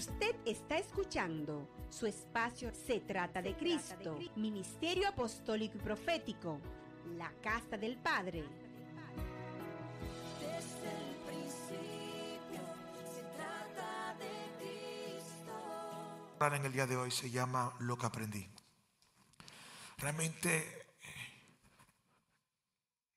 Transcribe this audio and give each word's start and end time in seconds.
Usted 0.00 0.34
está 0.46 0.78
escuchando 0.78 1.68
su 1.90 2.06
espacio 2.06 2.72
Se 2.72 3.00
trata 3.00 3.42
de 3.42 3.54
Cristo, 3.54 4.18
Ministerio 4.34 5.06
Apostólico 5.06 5.76
y 5.76 5.80
Profético, 5.82 6.58
la 7.18 7.30
Casa 7.42 7.76
del 7.76 7.98
Padre. 7.98 8.42
Desde 10.40 10.88
el 10.88 11.16
principio 11.26 12.62
se 13.12 13.22
trata 13.36 14.16
de 14.18 14.64
Cristo. 14.64 15.52
hablar 16.32 16.54
en 16.54 16.64
el 16.64 16.72
día 16.72 16.86
de 16.86 16.96
hoy 16.96 17.10
se 17.10 17.30
llama 17.30 17.74
Lo 17.80 17.98
que 17.98 18.06
aprendí. 18.06 18.48
Realmente 19.98 20.96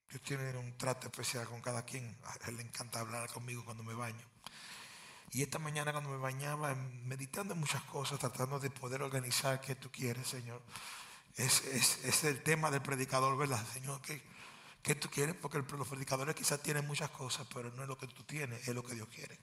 Dios 0.10 0.22
tiene 0.22 0.58
un 0.58 0.78
trato 0.78 1.08
especial 1.08 1.48
con 1.48 1.62
cada 1.62 1.86
quien. 1.86 2.18
A 2.26 2.50
él 2.50 2.58
le 2.58 2.64
encanta 2.64 3.00
hablar 3.00 3.30
conmigo 3.30 3.64
cuando 3.64 3.84
me 3.84 3.94
baño. 3.94 4.33
Y 5.34 5.42
esta 5.42 5.58
mañana 5.60 5.92
cuando 5.92 6.12
me 6.12 6.18
bañaba, 6.18 6.76
meditando 6.76 7.54
en 7.54 7.60
muchas 7.60 7.82
cosas, 7.84 8.20
tratando 8.20 8.60
de 8.60 8.70
poder 8.70 9.02
organizar 9.02 9.60
qué 9.60 9.76
tú 9.76 9.92
quieres, 9.92 10.28
Señor. 10.28 10.62
Es, 11.36 12.24
el 12.24 12.44
tema 12.44 12.70
del 12.70 12.84
predicador, 12.84 13.36
¿verdad, 13.38 13.66
Señor? 13.74 14.00
¿Qué, 14.02 14.96
tú 14.96 15.10
quieres? 15.10 15.36
Porque 15.36 15.58
los 15.58 15.88
predicadores 15.88 16.36
quizás 16.36 16.62
tienen 16.62 16.86
muchas 16.86 17.10
cosas, 17.10 17.48
pero 17.52 17.72
no 17.72 17.82
es 17.82 17.88
lo 17.88 17.98
que 17.98 18.08
tú 18.08 18.24
tienes, 18.24 18.68
es 18.68 18.76
lo 18.76 18.84
que 18.84 18.94
Dios 18.94 19.08
quiere. 19.08 19.40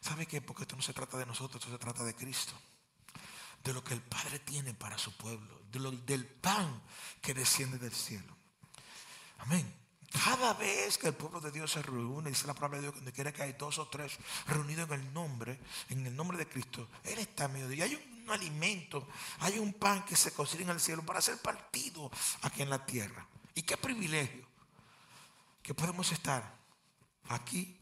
¿Sabe 0.00 0.24
qué? 0.26 0.40
Porque 0.40 0.62
esto 0.62 0.76
no 0.76 0.82
se 0.82 0.94
trata 0.94 1.18
de 1.18 1.26
nosotros, 1.26 1.62
esto 1.62 1.72
se 1.72 1.78
trata 1.78 2.02
de 2.02 2.14
Cristo 2.14 2.54
de 3.64 3.72
lo 3.74 3.82
que 3.82 3.94
el 3.94 4.00
Padre 4.02 4.38
tiene 4.38 4.74
para 4.74 4.96
su 4.96 5.14
pueblo, 5.16 5.60
de 5.72 5.80
lo- 5.80 5.90
del 5.90 6.24
pan 6.24 6.80
que 7.20 7.34
desciende 7.34 7.78
del 7.78 7.92
cielo. 7.92 8.36
Amén. 9.38 9.85
Cada 10.24 10.54
vez 10.54 10.98
que 10.98 11.08
el 11.08 11.14
pueblo 11.14 11.40
de 11.40 11.50
Dios 11.50 11.72
se 11.72 11.82
reúne, 11.82 12.30
dice 12.30 12.46
la 12.46 12.54
palabra 12.54 12.78
de 12.78 12.82
Dios, 12.82 12.94
donde 12.94 13.12
quiera 13.12 13.32
que 13.32 13.42
hay 13.42 13.52
dos 13.52 13.78
o 13.78 13.88
tres 13.88 14.18
reunidos 14.46 14.88
en 14.90 15.00
el 15.00 15.12
nombre, 15.12 15.58
en 15.90 16.06
el 16.06 16.16
nombre 16.16 16.38
de 16.38 16.48
Cristo, 16.48 16.88
Él 17.04 17.18
está 17.18 17.44
en 17.44 17.52
medio 17.52 17.68
de 17.68 17.74
ellos. 17.74 18.00
Hay 18.00 18.22
un 18.24 18.30
alimento, 18.30 19.06
hay 19.40 19.58
un 19.58 19.72
pan 19.74 20.04
que 20.04 20.16
se 20.16 20.32
cocina 20.32 20.64
en 20.64 20.70
el 20.70 20.80
cielo 20.80 21.04
para 21.04 21.20
ser 21.20 21.38
partido 21.38 22.10
aquí 22.42 22.62
en 22.62 22.70
la 22.70 22.84
tierra. 22.84 23.26
Y 23.54 23.62
qué 23.62 23.76
privilegio 23.76 24.46
que 25.62 25.74
podemos 25.74 26.10
estar 26.12 26.54
aquí 27.28 27.76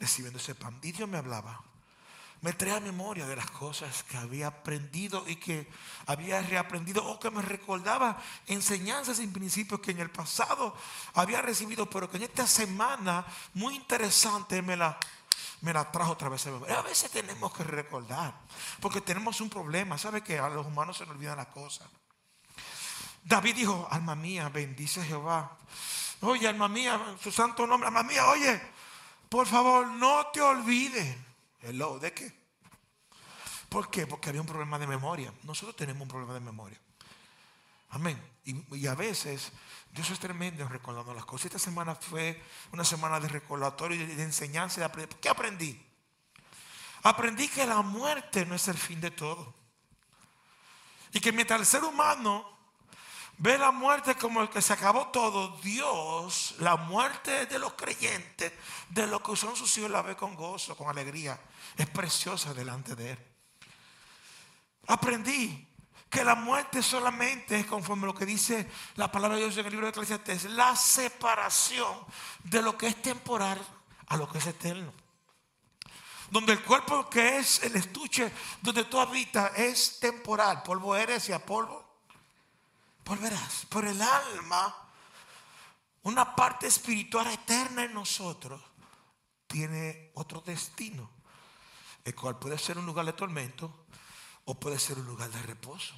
recibiendo 0.00 0.38
ese 0.38 0.54
pan. 0.54 0.78
Y 0.82 0.92
Dios 0.92 1.08
me 1.08 1.18
hablaba 1.18 1.62
me 2.46 2.52
traía 2.52 2.78
memoria 2.78 3.26
de 3.26 3.34
las 3.34 3.50
cosas 3.50 4.04
que 4.04 4.16
había 4.16 4.46
aprendido 4.46 5.24
y 5.26 5.34
que 5.34 5.66
había 6.06 6.40
reaprendido 6.42 7.04
o 7.04 7.18
que 7.18 7.28
me 7.28 7.42
recordaba 7.42 8.22
enseñanzas 8.46 9.18
y 9.18 9.26
principios 9.26 9.80
que 9.80 9.90
en 9.90 9.98
el 9.98 10.10
pasado 10.10 10.72
había 11.14 11.42
recibido, 11.42 11.90
pero 11.90 12.08
que 12.08 12.18
en 12.18 12.22
esta 12.22 12.46
semana 12.46 13.26
muy 13.54 13.74
interesante 13.74 14.62
me 14.62 14.76
la, 14.76 14.96
me 15.62 15.72
la 15.72 15.90
trajo 15.90 16.12
otra 16.12 16.28
vez. 16.28 16.46
a 16.46 16.82
veces 16.82 17.10
tenemos 17.10 17.52
que 17.52 17.64
recordar, 17.64 18.32
porque 18.80 19.00
tenemos 19.00 19.40
un 19.40 19.50
problema. 19.50 19.98
¿Sabe 19.98 20.22
que 20.22 20.38
a 20.38 20.48
los 20.48 20.66
humanos 20.66 20.98
se 20.98 21.04
nos 21.04 21.16
olvidan 21.16 21.38
las 21.38 21.48
cosas? 21.48 21.88
David 23.24 23.56
dijo, 23.56 23.88
alma 23.90 24.14
mía, 24.14 24.48
bendice 24.50 25.04
Jehová. 25.04 25.50
Oye, 26.20 26.46
alma 26.46 26.68
mía, 26.68 27.16
su 27.20 27.32
santo 27.32 27.66
nombre, 27.66 27.88
alma 27.88 28.04
mía, 28.04 28.24
oye, 28.28 28.62
por 29.28 29.48
favor, 29.48 29.88
no 29.88 30.28
te 30.28 30.40
olvides. 30.40 31.26
Hello, 31.60 31.98
¿de 31.98 32.12
qué? 32.12 32.32
¿Por 33.68 33.90
qué? 33.90 34.06
Porque 34.06 34.28
había 34.28 34.40
un 34.40 34.46
problema 34.46 34.78
de 34.78 34.86
memoria. 34.86 35.32
Nosotros 35.42 35.76
tenemos 35.76 36.02
un 36.02 36.08
problema 36.08 36.34
de 36.34 36.40
memoria. 36.40 36.80
Amén. 37.90 38.20
Y, 38.44 38.86
a 38.86 38.94
veces 38.94 39.52
Dios 39.90 40.10
es 40.10 40.18
tremendo 40.18 40.62
en 40.62 40.68
recordando 40.68 41.14
las 41.14 41.24
cosas. 41.24 41.46
Esta 41.46 41.58
semana 41.58 41.94
fue 41.94 42.42
una 42.72 42.84
semana 42.84 43.18
de 43.20 43.28
recordatorio 43.28 43.96
y 43.96 44.06
de, 44.06 44.16
de 44.16 44.22
enseñanza. 44.22 44.80
De 44.80 44.86
aprender. 44.86 45.18
¿Qué 45.18 45.28
aprendí? 45.28 45.82
Aprendí 47.02 47.48
que 47.48 47.66
la 47.66 47.82
muerte 47.82 48.44
no 48.46 48.54
es 48.54 48.68
el 48.68 48.76
fin 48.76 49.00
de 49.00 49.10
todo. 49.10 49.54
Y 51.12 51.20
que 51.20 51.32
mientras 51.32 51.60
el 51.60 51.66
ser 51.66 51.84
humano 51.84 52.55
ve 53.38 53.58
la 53.58 53.70
muerte 53.70 54.14
como 54.14 54.40
el 54.42 54.48
que 54.48 54.62
se 54.62 54.72
acabó 54.72 55.08
todo, 55.08 55.56
Dios, 55.62 56.54
la 56.58 56.76
muerte 56.76 57.46
de 57.46 57.58
los 57.58 57.74
creyentes, 57.74 58.52
de 58.88 59.06
los 59.06 59.20
que 59.20 59.36
son 59.36 59.56
sus 59.56 59.76
hijos, 59.78 59.90
la 59.90 60.02
ve 60.02 60.16
con 60.16 60.34
gozo, 60.34 60.76
con 60.76 60.88
alegría. 60.88 61.38
Es 61.76 61.88
preciosa 61.88 62.54
delante 62.54 62.94
de 62.94 63.12
Él. 63.12 63.18
Aprendí 64.88 65.68
que 66.08 66.24
la 66.24 66.34
muerte 66.34 66.82
solamente 66.82 67.58
es 67.58 67.66
conforme 67.66 68.04
a 68.04 68.06
lo 68.06 68.14
que 68.14 68.24
dice 68.24 68.70
la 68.94 69.10
palabra 69.10 69.36
de 69.36 69.42
Dios 69.42 69.56
en 69.58 69.66
el 69.66 69.72
libro 69.72 69.86
de 69.86 69.90
Eclesiastes, 69.90 70.44
la 70.44 70.74
separación 70.76 71.94
de 72.44 72.62
lo 72.62 72.78
que 72.78 72.86
es 72.86 73.02
temporal 73.02 73.60
a 74.06 74.16
lo 74.16 74.28
que 74.28 74.38
es 74.38 74.46
eterno. 74.46 74.92
Donde 76.30 76.52
el 76.52 76.62
cuerpo 76.62 77.08
que 77.10 77.38
es 77.38 77.62
el 77.62 77.76
estuche 77.76 78.32
donde 78.62 78.84
tú 78.84 78.98
habitas 78.98 79.52
es 79.58 80.00
temporal, 80.00 80.62
polvo 80.62 80.96
eres 80.96 81.28
y 81.28 81.32
a 81.32 81.44
polvo 81.44 81.85
volverás. 83.06 83.64
Por 83.66 83.86
el 83.86 84.02
alma, 84.02 84.74
una 86.02 86.34
parte 86.34 86.66
espiritual 86.66 87.28
eterna 87.28 87.84
en 87.84 87.94
nosotros, 87.94 88.60
tiene 89.46 90.10
otro 90.14 90.40
destino, 90.40 91.08
el 92.04 92.14
cual 92.14 92.38
puede 92.38 92.58
ser 92.58 92.76
un 92.78 92.84
lugar 92.84 93.06
de 93.06 93.12
tormento 93.12 93.86
o 94.44 94.54
puede 94.58 94.78
ser 94.78 94.98
un 94.98 95.06
lugar 95.06 95.30
de 95.30 95.42
reposo. 95.42 95.94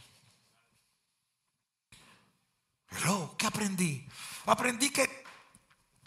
Hello, 2.90 3.34
¿qué 3.36 3.46
aprendí? 3.46 4.06
Aprendí 4.46 4.90
que 4.90 5.24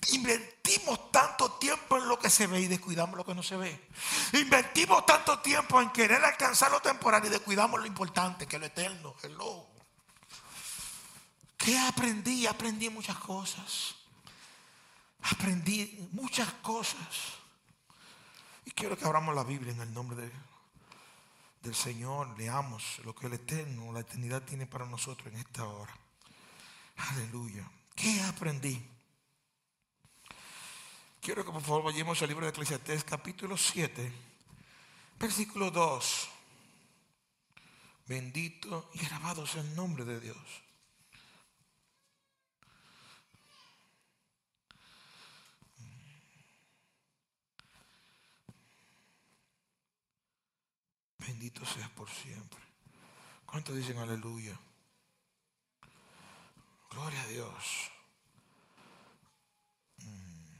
invertimos 0.09 1.11
tanto 1.11 1.53
tiempo 1.53 1.97
en 1.97 2.07
lo 2.07 2.17
que 2.17 2.29
se 2.29 2.47
ve 2.47 2.61
y 2.61 2.67
descuidamos 2.67 3.17
lo 3.17 3.25
que 3.25 3.35
no 3.35 3.43
se 3.43 3.57
ve. 3.57 3.87
Invertimos 4.33 5.05
tanto 5.05 5.39
tiempo 5.39 5.79
en 5.81 5.91
querer 5.91 6.23
alcanzar 6.23 6.71
lo 6.71 6.81
temporal 6.81 7.23
y 7.25 7.29
descuidamos 7.29 7.79
lo 7.79 7.85
importante, 7.85 8.47
que 8.47 8.55
es 8.55 8.59
lo 8.59 8.65
eterno. 8.65 9.15
Hello. 9.21 9.70
¿Qué 11.63 11.77
aprendí? 11.77 12.47
Aprendí 12.47 12.89
muchas 12.89 13.17
cosas. 13.17 13.95
Aprendí 15.21 16.07
muchas 16.11 16.51
cosas. 16.55 17.33
Y 18.65 18.71
quiero 18.71 18.97
que 18.97 19.05
abramos 19.05 19.35
la 19.35 19.43
Biblia 19.43 19.71
en 19.73 19.81
el 19.81 19.93
nombre 19.93 20.17
de- 20.17 20.31
del 21.61 21.75
Señor. 21.75 22.35
Leamos 22.37 22.99
lo 23.05 23.13
que 23.13 23.27
el 23.27 23.33
Eterno, 23.33 23.91
la 23.93 23.99
eternidad 23.99 24.41
tiene 24.43 24.65
para 24.65 24.85
nosotros 24.85 25.31
en 25.33 25.39
esta 25.39 25.63
hora. 25.65 25.93
Aleluya. 26.97 27.69
¿Qué 27.95 28.21
aprendí? 28.23 28.83
Quiero 31.21 31.45
que 31.45 31.51
por 31.51 31.61
favor 31.61 31.83
vayamos 31.83 32.19
al 32.23 32.29
libro 32.29 32.45
de 32.45 32.49
Eclesiastés 32.51 33.03
capítulo 33.03 33.55
7, 33.55 34.11
versículo 35.19 35.69
2. 35.69 36.29
Bendito 38.07 38.89
y 38.95 39.05
alabado 39.05 39.45
sea 39.45 39.61
el 39.61 39.75
nombre 39.75 40.03
de 40.03 40.19
Dios. 40.19 40.37
Bendito 51.31 51.65
seas 51.65 51.89
por 51.91 52.09
siempre. 52.09 52.59
¿Cuántos 53.45 53.73
dicen 53.73 53.97
aleluya? 53.97 54.53
Gloria 56.89 57.21
a 57.21 57.27
Dios. 57.27 57.91
Mm. 59.99 60.55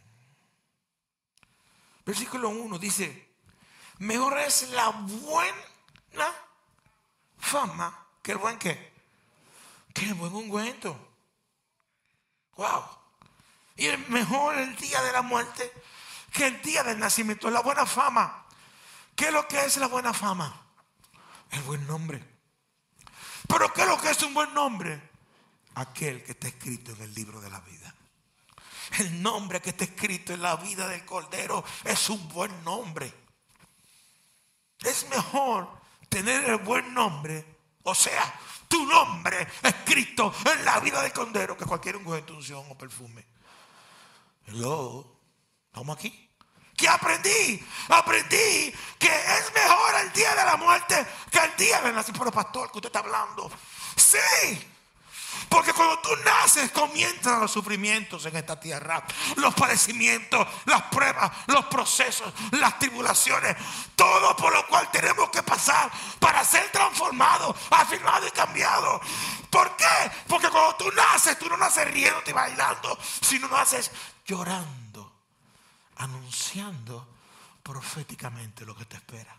Versículo 2.06 2.48
1 2.50 2.80
dice, 2.80 3.36
mejor 3.98 4.38
es 4.38 4.70
la 4.70 4.92
buena 4.92 6.34
fama 7.38 8.08
que 8.24 8.32
el 8.32 8.38
buen 8.38 8.58
qué? 8.58 8.94
Que 9.94 10.06
el 10.06 10.14
buen 10.14 10.34
ungüento. 10.34 10.98
Wow. 12.56 12.86
Y 13.76 13.88
es 13.88 14.08
mejor 14.08 14.58
el 14.58 14.74
día 14.78 15.02
de 15.02 15.12
la 15.12 15.22
muerte 15.22 15.70
que 16.32 16.48
el 16.48 16.62
día 16.62 16.82
del 16.84 16.98
nacimiento. 16.98 17.50
La 17.50 17.60
buena 17.60 17.86
fama. 17.86 18.46
¿Qué 19.18 19.26
es 19.26 19.34
lo 19.34 19.46
que 19.50 19.66
es 19.66 19.76
la 19.76 19.88
buena 19.88 20.14
fama? 20.14 20.61
El 21.52 21.62
buen 21.64 21.86
nombre. 21.86 22.24
Pero 23.48 23.74
¿qué 23.74 23.82
es 23.82 23.88
lo 23.88 24.00
que 24.00 24.10
es 24.10 24.24
un 24.24 24.34
buen 24.34 24.54
nombre? 24.54 25.10
Aquel 25.76 26.24
que 26.24 26.32
está 26.32 26.48
escrito 26.48 26.92
en 26.92 27.02
el 27.02 27.14
libro 27.14 27.40
de 27.42 27.50
la 27.50 27.60
vida. 27.62 27.94
El 29.00 29.22
nombre 29.22 29.62
que 29.62 29.70
está 29.70 29.86
escrito 29.86 30.34
en 30.34 30.42
la 30.42 30.56
vida 30.58 30.88
del 30.88 31.06
Cordero 31.06 31.64
es 31.86 32.10
un 32.10 32.28
buen 32.30 32.64
nombre. 32.64 33.14
Es 34.80 35.08
mejor 35.10 35.70
tener 36.10 36.50
el 36.50 36.58
buen 36.58 36.94
nombre, 36.94 37.46
o 37.84 37.96
sea, 37.96 38.34
tu 38.68 38.86
nombre 38.86 39.48
escrito 39.64 40.34
en 40.46 40.66
la 40.66 40.80
vida 40.80 41.02
del 41.02 41.14
Cordero 41.14 41.56
que 41.58 41.66
cualquier 41.66 41.98
unción 41.98 42.66
o 42.70 42.78
perfume. 42.78 43.26
Hello, 44.46 45.20
¿estamos 45.68 45.98
aquí? 45.98 46.31
¿Qué 46.82 46.90
aprendí? 46.90 47.64
Aprendí 47.90 48.74
que 48.98 49.08
es 49.08 49.54
mejor 49.54 49.94
el 50.02 50.12
día 50.14 50.34
de 50.34 50.46
la 50.46 50.58
muerte 50.58 51.06
que 51.30 51.38
el 51.38 51.56
día 51.56 51.80
del 51.80 51.94
nacimiento. 51.94 52.26
Pero 52.26 52.32
pastor, 52.32 52.72
que 52.72 52.80
usted 52.80 52.88
está 52.88 53.00
hablando. 53.00 53.52
Sí, 53.96 54.18
Porque 55.48 55.74
cuando 55.74 56.00
tú 56.00 56.10
naces 56.26 56.72
comienzan 56.72 57.40
los 57.42 57.52
sufrimientos 57.52 58.26
en 58.26 58.36
esta 58.36 58.60
tierra, 58.60 59.04
los 59.36 59.54
padecimientos, 59.54 60.48
las 60.66 60.82
pruebas, 60.84 61.30
los 61.46 61.66
procesos, 61.66 62.34
las 62.52 62.80
tribulaciones, 62.80 63.56
todo 63.96 64.36
por 64.36 64.52
lo 64.52 64.66
cual 64.66 64.90
tenemos 64.90 65.30
que 65.30 65.44
pasar 65.44 65.92
para 66.20 66.44
ser 66.44 66.72
transformados, 66.72 67.56
afirmados 67.70 68.28
y 68.28 68.32
cambiados. 68.32 69.02
¿Por 69.52 69.76
qué? 69.76 70.12
Porque 70.28 70.50
cuando 70.50 70.76
tú 70.78 70.92
naces, 70.94 71.38
tú 71.38 71.48
no 71.48 71.58
naces 71.58 71.86
riendo 71.92 72.24
y 72.26 72.32
bailando, 72.32 72.98
sino 73.22 73.48
naces 73.50 73.92
llorando, 74.26 74.91
anunciando 76.04 77.08
proféticamente 77.64 78.66
lo 78.66 78.76
que 78.76 78.86
te 78.86 78.96
espera. 78.96 79.36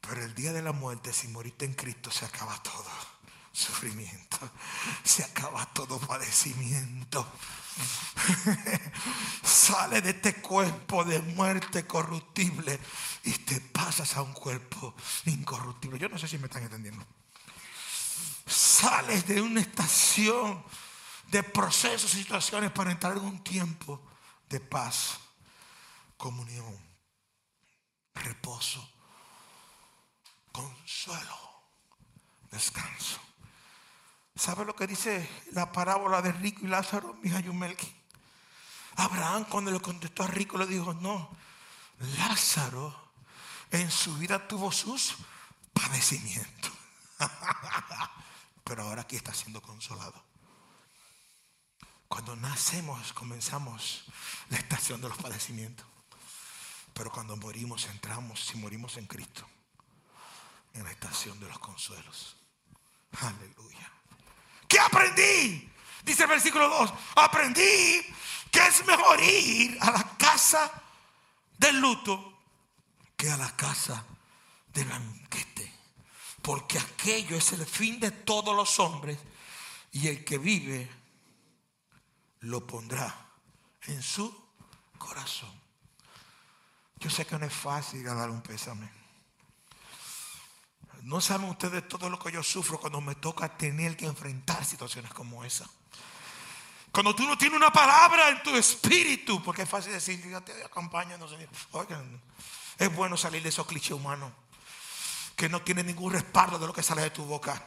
Pero 0.00 0.24
el 0.24 0.34
día 0.34 0.52
de 0.52 0.62
la 0.62 0.72
muerte, 0.72 1.12
si 1.12 1.28
moriste 1.28 1.64
en 1.64 1.74
Cristo, 1.74 2.10
se 2.10 2.24
acaba 2.24 2.60
todo 2.62 2.88
sufrimiento. 3.52 4.38
Se 5.02 5.24
acaba 5.24 5.66
todo 5.66 5.98
padecimiento. 5.98 7.26
Sale 9.42 10.00
de 10.00 10.10
este 10.10 10.34
cuerpo 10.36 11.04
de 11.04 11.20
muerte 11.20 11.86
corruptible 11.86 12.78
y 13.24 13.32
te 13.32 13.60
pasas 13.60 14.16
a 14.16 14.22
un 14.22 14.32
cuerpo 14.32 14.94
incorruptible. 15.26 15.98
Yo 15.98 16.08
no 16.08 16.18
sé 16.18 16.28
si 16.28 16.38
me 16.38 16.46
están 16.46 16.62
entendiendo. 16.62 17.04
Sales 18.46 19.26
de 19.26 19.40
una 19.40 19.60
estación 19.60 20.62
de 21.28 21.42
procesos 21.42 22.14
y 22.14 22.18
situaciones 22.18 22.70
para 22.72 22.90
entrar 22.90 23.16
en 23.16 23.24
un 23.24 23.44
tiempo 23.44 24.09
de 24.50 24.60
paz, 24.60 25.18
comunión, 26.16 26.76
reposo, 28.14 28.86
consuelo, 30.52 31.38
descanso. 32.50 33.20
¿Sabe 34.34 34.64
lo 34.64 34.74
que 34.74 34.88
dice 34.88 35.28
la 35.52 35.70
parábola 35.70 36.20
de 36.20 36.32
Rico 36.32 36.60
y 36.64 36.68
Lázaro, 36.68 37.14
mi 37.22 37.30
Yumelki? 37.30 37.96
Abraham 38.96 39.44
cuando 39.44 39.70
le 39.70 39.80
contestó 39.80 40.24
a 40.24 40.26
Rico 40.26 40.58
le 40.58 40.66
dijo, 40.66 40.92
no, 40.94 41.30
Lázaro 42.18 43.12
en 43.70 43.88
su 43.90 44.16
vida 44.16 44.48
tuvo 44.48 44.72
sus 44.72 45.14
padecimientos. 45.72 46.72
Pero 48.64 48.82
ahora 48.82 49.02
aquí 49.02 49.14
está 49.14 49.32
siendo 49.32 49.62
consolado. 49.62 50.29
Cuando 52.10 52.34
nacemos 52.34 53.12
comenzamos 53.12 54.02
la 54.48 54.56
estación 54.58 55.00
de 55.00 55.08
los 55.08 55.16
padecimientos. 55.16 55.86
Pero 56.92 57.12
cuando 57.12 57.36
morimos 57.36 57.86
entramos, 57.86 58.44
si 58.46 58.58
morimos 58.58 58.96
en 58.96 59.06
Cristo, 59.06 59.46
en 60.74 60.82
la 60.82 60.90
estación 60.90 61.38
de 61.38 61.46
los 61.46 61.60
consuelos. 61.60 62.34
Aleluya. 63.12 63.92
¿Qué 64.66 64.80
aprendí? 64.80 65.70
Dice 66.02 66.24
el 66.24 66.28
versículo 66.28 66.68
2. 66.68 66.92
Aprendí 67.14 68.04
que 68.50 68.66
es 68.66 68.84
mejor 68.84 69.22
ir 69.22 69.78
a 69.80 69.92
la 69.92 70.16
casa 70.18 70.68
del 71.58 71.80
luto 71.80 72.40
que 73.16 73.30
a 73.30 73.36
la 73.36 73.54
casa 73.54 74.04
del 74.74 74.88
banquete. 74.88 75.72
Porque 76.42 76.76
aquello 76.76 77.36
es 77.36 77.52
el 77.52 77.64
fin 77.64 78.00
de 78.00 78.10
todos 78.10 78.56
los 78.56 78.80
hombres 78.80 79.16
y 79.92 80.08
el 80.08 80.24
que 80.24 80.38
vive 80.38 80.99
lo 82.40 82.66
pondrá 82.66 83.14
en 83.82 84.02
su 84.02 84.34
corazón. 84.98 85.52
Yo 86.96 87.08
sé 87.10 87.26
que 87.26 87.38
no 87.38 87.46
es 87.46 87.52
fácil 87.52 88.04
dar 88.04 88.30
un 88.30 88.42
pésame. 88.42 88.90
No 91.02 91.20
saben 91.20 91.48
ustedes 91.48 91.88
todo 91.88 92.10
lo 92.10 92.18
que 92.18 92.30
yo 92.30 92.42
sufro 92.42 92.78
cuando 92.78 93.00
me 93.00 93.14
toca 93.14 93.56
tener 93.56 93.96
que 93.96 94.04
enfrentar 94.06 94.64
situaciones 94.64 95.12
como 95.14 95.44
esa. 95.44 95.68
Cuando 96.92 97.14
tú 97.14 97.24
no 97.24 97.38
tienes 97.38 97.56
una 97.56 97.72
palabra 97.72 98.28
en 98.28 98.42
tu 98.42 98.54
espíritu, 98.54 99.42
porque 99.42 99.62
es 99.62 99.68
fácil 99.68 99.92
decir, 99.92 100.22
yo 100.28 100.42
te 100.42 100.64
acompaño, 100.64 101.16
no 101.16 101.28
sé. 101.28 101.48
Oigan, 101.70 102.20
es 102.76 102.94
bueno 102.94 103.16
salir 103.16 103.42
de 103.42 103.48
esos 103.48 103.66
clichés 103.66 103.92
humanos 103.92 104.32
que 105.36 105.48
no 105.48 105.62
tienen 105.62 105.86
ningún 105.86 106.12
respaldo 106.12 106.58
de 106.58 106.66
lo 106.66 106.72
que 106.72 106.82
sale 106.82 107.02
de 107.02 107.10
tu 107.10 107.24
boca. 107.24 107.64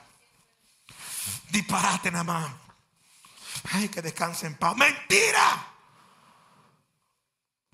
Disparate 1.49 2.11
nada 2.11 2.23
más. 2.23 2.62
Ay, 3.71 3.89
que 3.89 4.01
descanse 4.01 4.48
en 4.48 4.56
paz. 4.56 4.75
Mentira. 4.75 5.74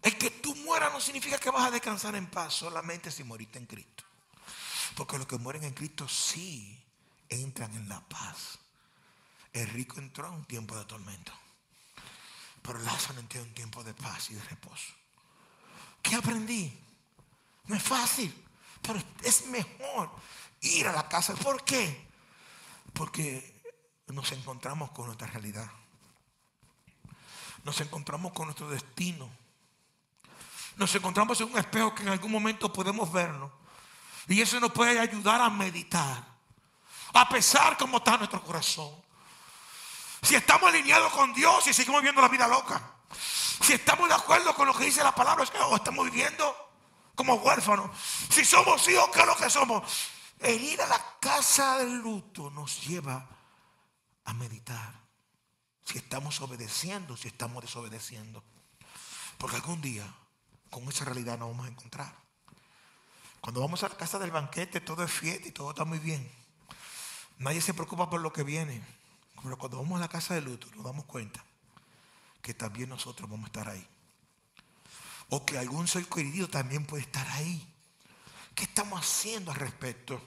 El 0.01 0.17
que 0.17 0.29
tú 0.29 0.55
mueras 0.55 0.93
no 0.93 0.99
significa 0.99 1.37
que 1.37 1.49
vas 1.49 1.65
a 1.65 1.71
descansar 1.71 2.15
en 2.15 2.27
paz, 2.27 2.53
solamente 2.53 3.11
si 3.11 3.23
moriste 3.23 3.59
en 3.59 3.65
Cristo. 3.65 4.03
Porque 4.95 5.17
los 5.17 5.27
que 5.27 5.37
mueren 5.37 5.63
en 5.63 5.73
Cristo 5.73 6.07
sí 6.07 6.81
entran 7.27 7.73
en 7.75 7.89
la 7.89 7.99
paz. 8.01 8.59
El 9.51 9.67
rico 9.69 9.99
entró 9.99 10.27
en 10.27 10.33
un 10.33 10.45
tiempo 10.45 10.77
de 10.77 10.85
tormento. 10.85 11.33
Pero 12.61 12.79
Lázaro 12.79 13.19
entró 13.19 13.41
en 13.41 13.47
un 13.47 13.53
tiempo 13.53 13.83
de 13.83 13.93
paz 13.93 14.29
y 14.29 14.35
de 14.35 14.43
reposo. 14.43 14.93
¿Qué 16.01 16.15
aprendí? 16.15 16.77
No 17.65 17.75
es 17.75 17.83
fácil, 17.83 18.33
pero 18.81 19.01
es 19.23 19.45
mejor 19.47 20.11
ir 20.61 20.87
a 20.87 20.93
la 20.93 21.07
casa. 21.07 21.33
¿Por 21.35 21.63
qué? 21.63 22.07
Porque 22.93 23.58
nos 24.13 24.31
encontramos 24.31 24.91
con 24.91 25.05
nuestra 25.05 25.27
realidad. 25.27 25.69
Nos 27.63 27.79
encontramos 27.81 28.31
con 28.33 28.45
nuestro 28.45 28.69
destino. 28.69 29.29
Nos 30.77 30.93
encontramos 30.95 31.39
en 31.41 31.51
un 31.51 31.57
espejo 31.57 31.93
que 31.93 32.03
en 32.03 32.09
algún 32.09 32.31
momento 32.31 32.71
podemos 32.71 33.11
vernos 33.11 33.51
y 34.29 34.41
eso 34.41 34.59
nos 34.59 34.71
puede 34.71 34.99
ayudar 34.99 35.41
a 35.41 35.49
meditar. 35.49 36.23
A 37.13 37.27
pesar 37.27 37.75
como 37.77 37.97
está 37.97 38.15
nuestro 38.17 38.41
corazón. 38.43 38.93
Si 40.21 40.35
estamos 40.35 40.69
alineados 40.69 41.11
con 41.13 41.33
Dios 41.33 41.65
y 41.67 41.73
seguimos 41.73 42.01
viviendo 42.01 42.21
la 42.21 42.27
vida 42.27 42.47
loca. 42.47 42.93
Si 43.61 43.73
estamos 43.73 44.07
de 44.07 44.13
acuerdo 44.13 44.53
con 44.53 44.67
lo 44.67 44.73
que 44.75 44.85
dice 44.85 45.03
la 45.03 45.15
palabra, 45.15 45.45
oh, 45.65 45.75
estamos 45.75 46.05
viviendo 46.05 46.55
como 47.15 47.35
huérfanos. 47.35 47.89
Si 48.29 48.45
somos 48.45 48.87
hijos, 48.87 49.09
¿qué 49.11 49.21
es 49.21 49.25
lo 49.25 49.35
que 49.35 49.49
somos? 49.49 49.83
El 50.39 50.61
ir 50.61 50.81
a 50.81 50.87
la 50.87 51.03
casa 51.19 51.79
del 51.79 51.97
luto 51.97 52.51
nos 52.51 52.85
lleva 52.85 53.27
a 54.29 54.33
meditar. 54.33 54.93
Si 55.83 55.97
estamos 55.97 56.39
obedeciendo, 56.41 57.17
si 57.17 57.27
estamos 57.27 57.63
desobedeciendo. 57.63 58.43
Porque 59.37 59.55
algún 59.55 59.81
día 59.81 60.05
con 60.69 60.87
esa 60.87 61.05
realidad 61.05 61.39
nos 61.39 61.49
vamos 61.49 61.65
a 61.65 61.69
encontrar. 61.69 62.13
Cuando 63.41 63.61
vamos 63.61 63.83
a 63.83 63.89
la 63.89 63.97
casa 63.97 64.19
del 64.19 64.31
banquete, 64.31 64.81
todo 64.81 65.03
es 65.03 65.11
fiesta 65.11 65.47
y 65.47 65.51
todo 65.51 65.69
está 65.71 65.85
muy 65.85 65.99
bien. 65.99 66.29
Nadie 67.37 67.61
se 67.61 67.73
preocupa 67.73 68.09
por 68.09 68.21
lo 68.21 68.31
que 68.33 68.43
viene. 68.43 68.83
Pero 69.41 69.57
cuando 69.57 69.77
vamos 69.77 69.97
a 69.97 70.01
la 70.01 70.09
casa 70.09 70.33
de 70.33 70.41
luto, 70.41 70.67
nos 70.75 70.85
damos 70.85 71.05
cuenta 71.05 71.43
que 72.41 72.53
también 72.53 72.89
nosotros 72.89 73.29
vamos 73.29 73.45
a 73.45 73.47
estar 73.47 73.69
ahí. 73.69 73.87
O 75.29 75.45
que 75.45 75.57
algún 75.57 75.87
ser 75.87 76.05
querido 76.07 76.49
también 76.49 76.85
puede 76.85 77.03
estar 77.03 77.27
ahí. 77.29 77.65
¿Qué 78.55 78.63
estamos 78.63 78.99
haciendo 78.99 79.51
al 79.51 79.57
respecto? 79.57 80.21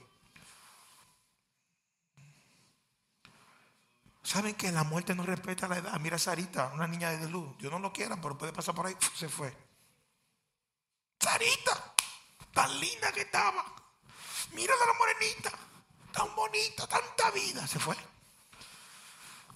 ¿Saben 4.23 4.55
que 4.55 4.71
la 4.71 4.85
muerte 4.85 5.15
no 5.15 5.25
respeta 5.25 5.67
la 5.67 5.79
edad? 5.79 5.99
Mira 6.01 6.17
a 6.17 6.19
Sarita, 6.19 6.71
una 6.75 6.87
niña 6.87 7.11
de 7.11 7.29
luz. 7.29 7.57
Yo 7.59 7.71
no 7.71 7.79
lo 7.79 7.93
quiera, 7.93 8.21
pero 8.21 8.39
puede 8.39 8.53
pasar 8.53 8.75
por 8.75 8.87
ahí. 8.87 8.97
Se 9.15 9.29
fue. 9.29 9.53
Sarita 11.19 11.95
tan 12.53 12.81
linda 12.81 13.11
que 13.13 13.23
estaba. 13.23 13.65
Mira 14.53 14.75
la 14.77 14.93
morenita, 14.95 15.51
tan 16.13 16.35
bonita, 16.37 16.87
tanta 16.87 17.31
vida. 17.33 17.67
Se 17.67 17.79
fue. 17.79 17.97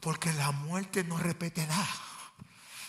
Porque 0.00 0.32
la 0.32 0.50
muerte 0.50 1.04
no 1.04 1.16
repetirá. 1.16 1.86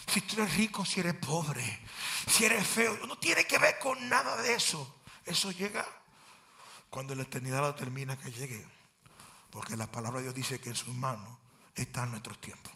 Si 0.07 0.21
tú 0.21 0.41
eres 0.41 0.55
rico, 0.55 0.85
si 0.85 1.01
eres 1.01 1.15
pobre, 1.15 1.81
si 2.27 2.45
eres 2.45 2.65
feo, 2.65 2.97
no 3.05 3.17
tiene 3.17 3.45
que 3.45 3.57
ver 3.57 3.77
con 3.77 4.07
nada 4.07 4.37
de 4.37 4.53
eso. 4.53 5.01
Eso 5.25 5.51
llega 5.51 5.85
cuando 6.89 7.13
la 7.13 7.23
eternidad 7.23 7.61
lo 7.61 7.75
termina 7.75 8.17
que 8.17 8.31
llegue. 8.31 8.65
Porque 9.51 9.75
la 9.75 9.91
palabra 9.91 10.19
de 10.19 10.23
Dios 10.23 10.35
dice 10.35 10.59
que 10.59 10.69
en 10.69 10.75
sus 10.75 10.95
manos 10.95 11.37
están 11.81 12.11
nuestros 12.11 12.39
tiempos. 12.39 12.73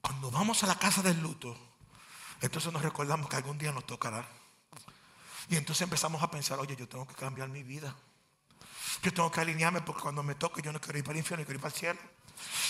Cuando 0.00 0.30
vamos 0.30 0.62
a 0.62 0.66
la 0.66 0.78
casa 0.78 1.02
del 1.02 1.20
luto, 1.20 1.56
entonces 2.40 2.72
nos 2.72 2.82
recordamos 2.82 3.28
que 3.28 3.36
algún 3.36 3.58
día 3.58 3.72
nos 3.72 3.86
tocará. 3.86 4.26
Y 5.48 5.56
entonces 5.56 5.82
empezamos 5.82 6.22
a 6.22 6.30
pensar, 6.30 6.58
oye, 6.58 6.76
yo 6.76 6.88
tengo 6.88 7.06
que 7.06 7.14
cambiar 7.14 7.48
mi 7.48 7.62
vida. 7.62 7.94
Yo 9.02 9.12
tengo 9.12 9.30
que 9.30 9.40
alinearme 9.40 9.80
porque 9.82 10.02
cuando 10.02 10.22
me 10.22 10.34
toque 10.34 10.62
yo 10.62 10.72
no 10.72 10.80
quiero 10.80 10.98
ir 10.98 11.04
para 11.04 11.12
el 11.12 11.18
infierno, 11.18 11.42
yo 11.42 11.46
quiero 11.46 11.58
ir 11.58 11.62
para 11.62 11.74
el 11.74 11.80
cielo. 11.80 12.00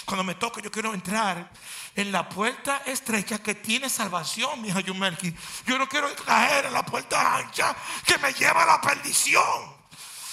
Cuando 0.04 0.24
me 0.24 0.34
toque 0.34 0.62
yo 0.62 0.70
quiero 0.70 0.94
entrar 0.94 1.50
en 1.94 2.12
la 2.12 2.28
puerta 2.28 2.82
estrecha 2.86 3.42
que 3.42 3.54
tiene 3.54 3.88
salvación, 3.88 4.60
mi 4.60 4.68
hija 4.68 4.80
Yumelki. 4.80 5.34
Yo 5.66 5.78
no 5.78 5.88
quiero 5.88 6.08
caer 6.24 6.66
en 6.66 6.72
la 6.72 6.84
puerta 6.84 7.36
ancha 7.36 7.74
que 8.04 8.18
me 8.18 8.32
lleva 8.32 8.62
a 8.62 8.66
la 8.66 8.80
perdición. 8.80 9.76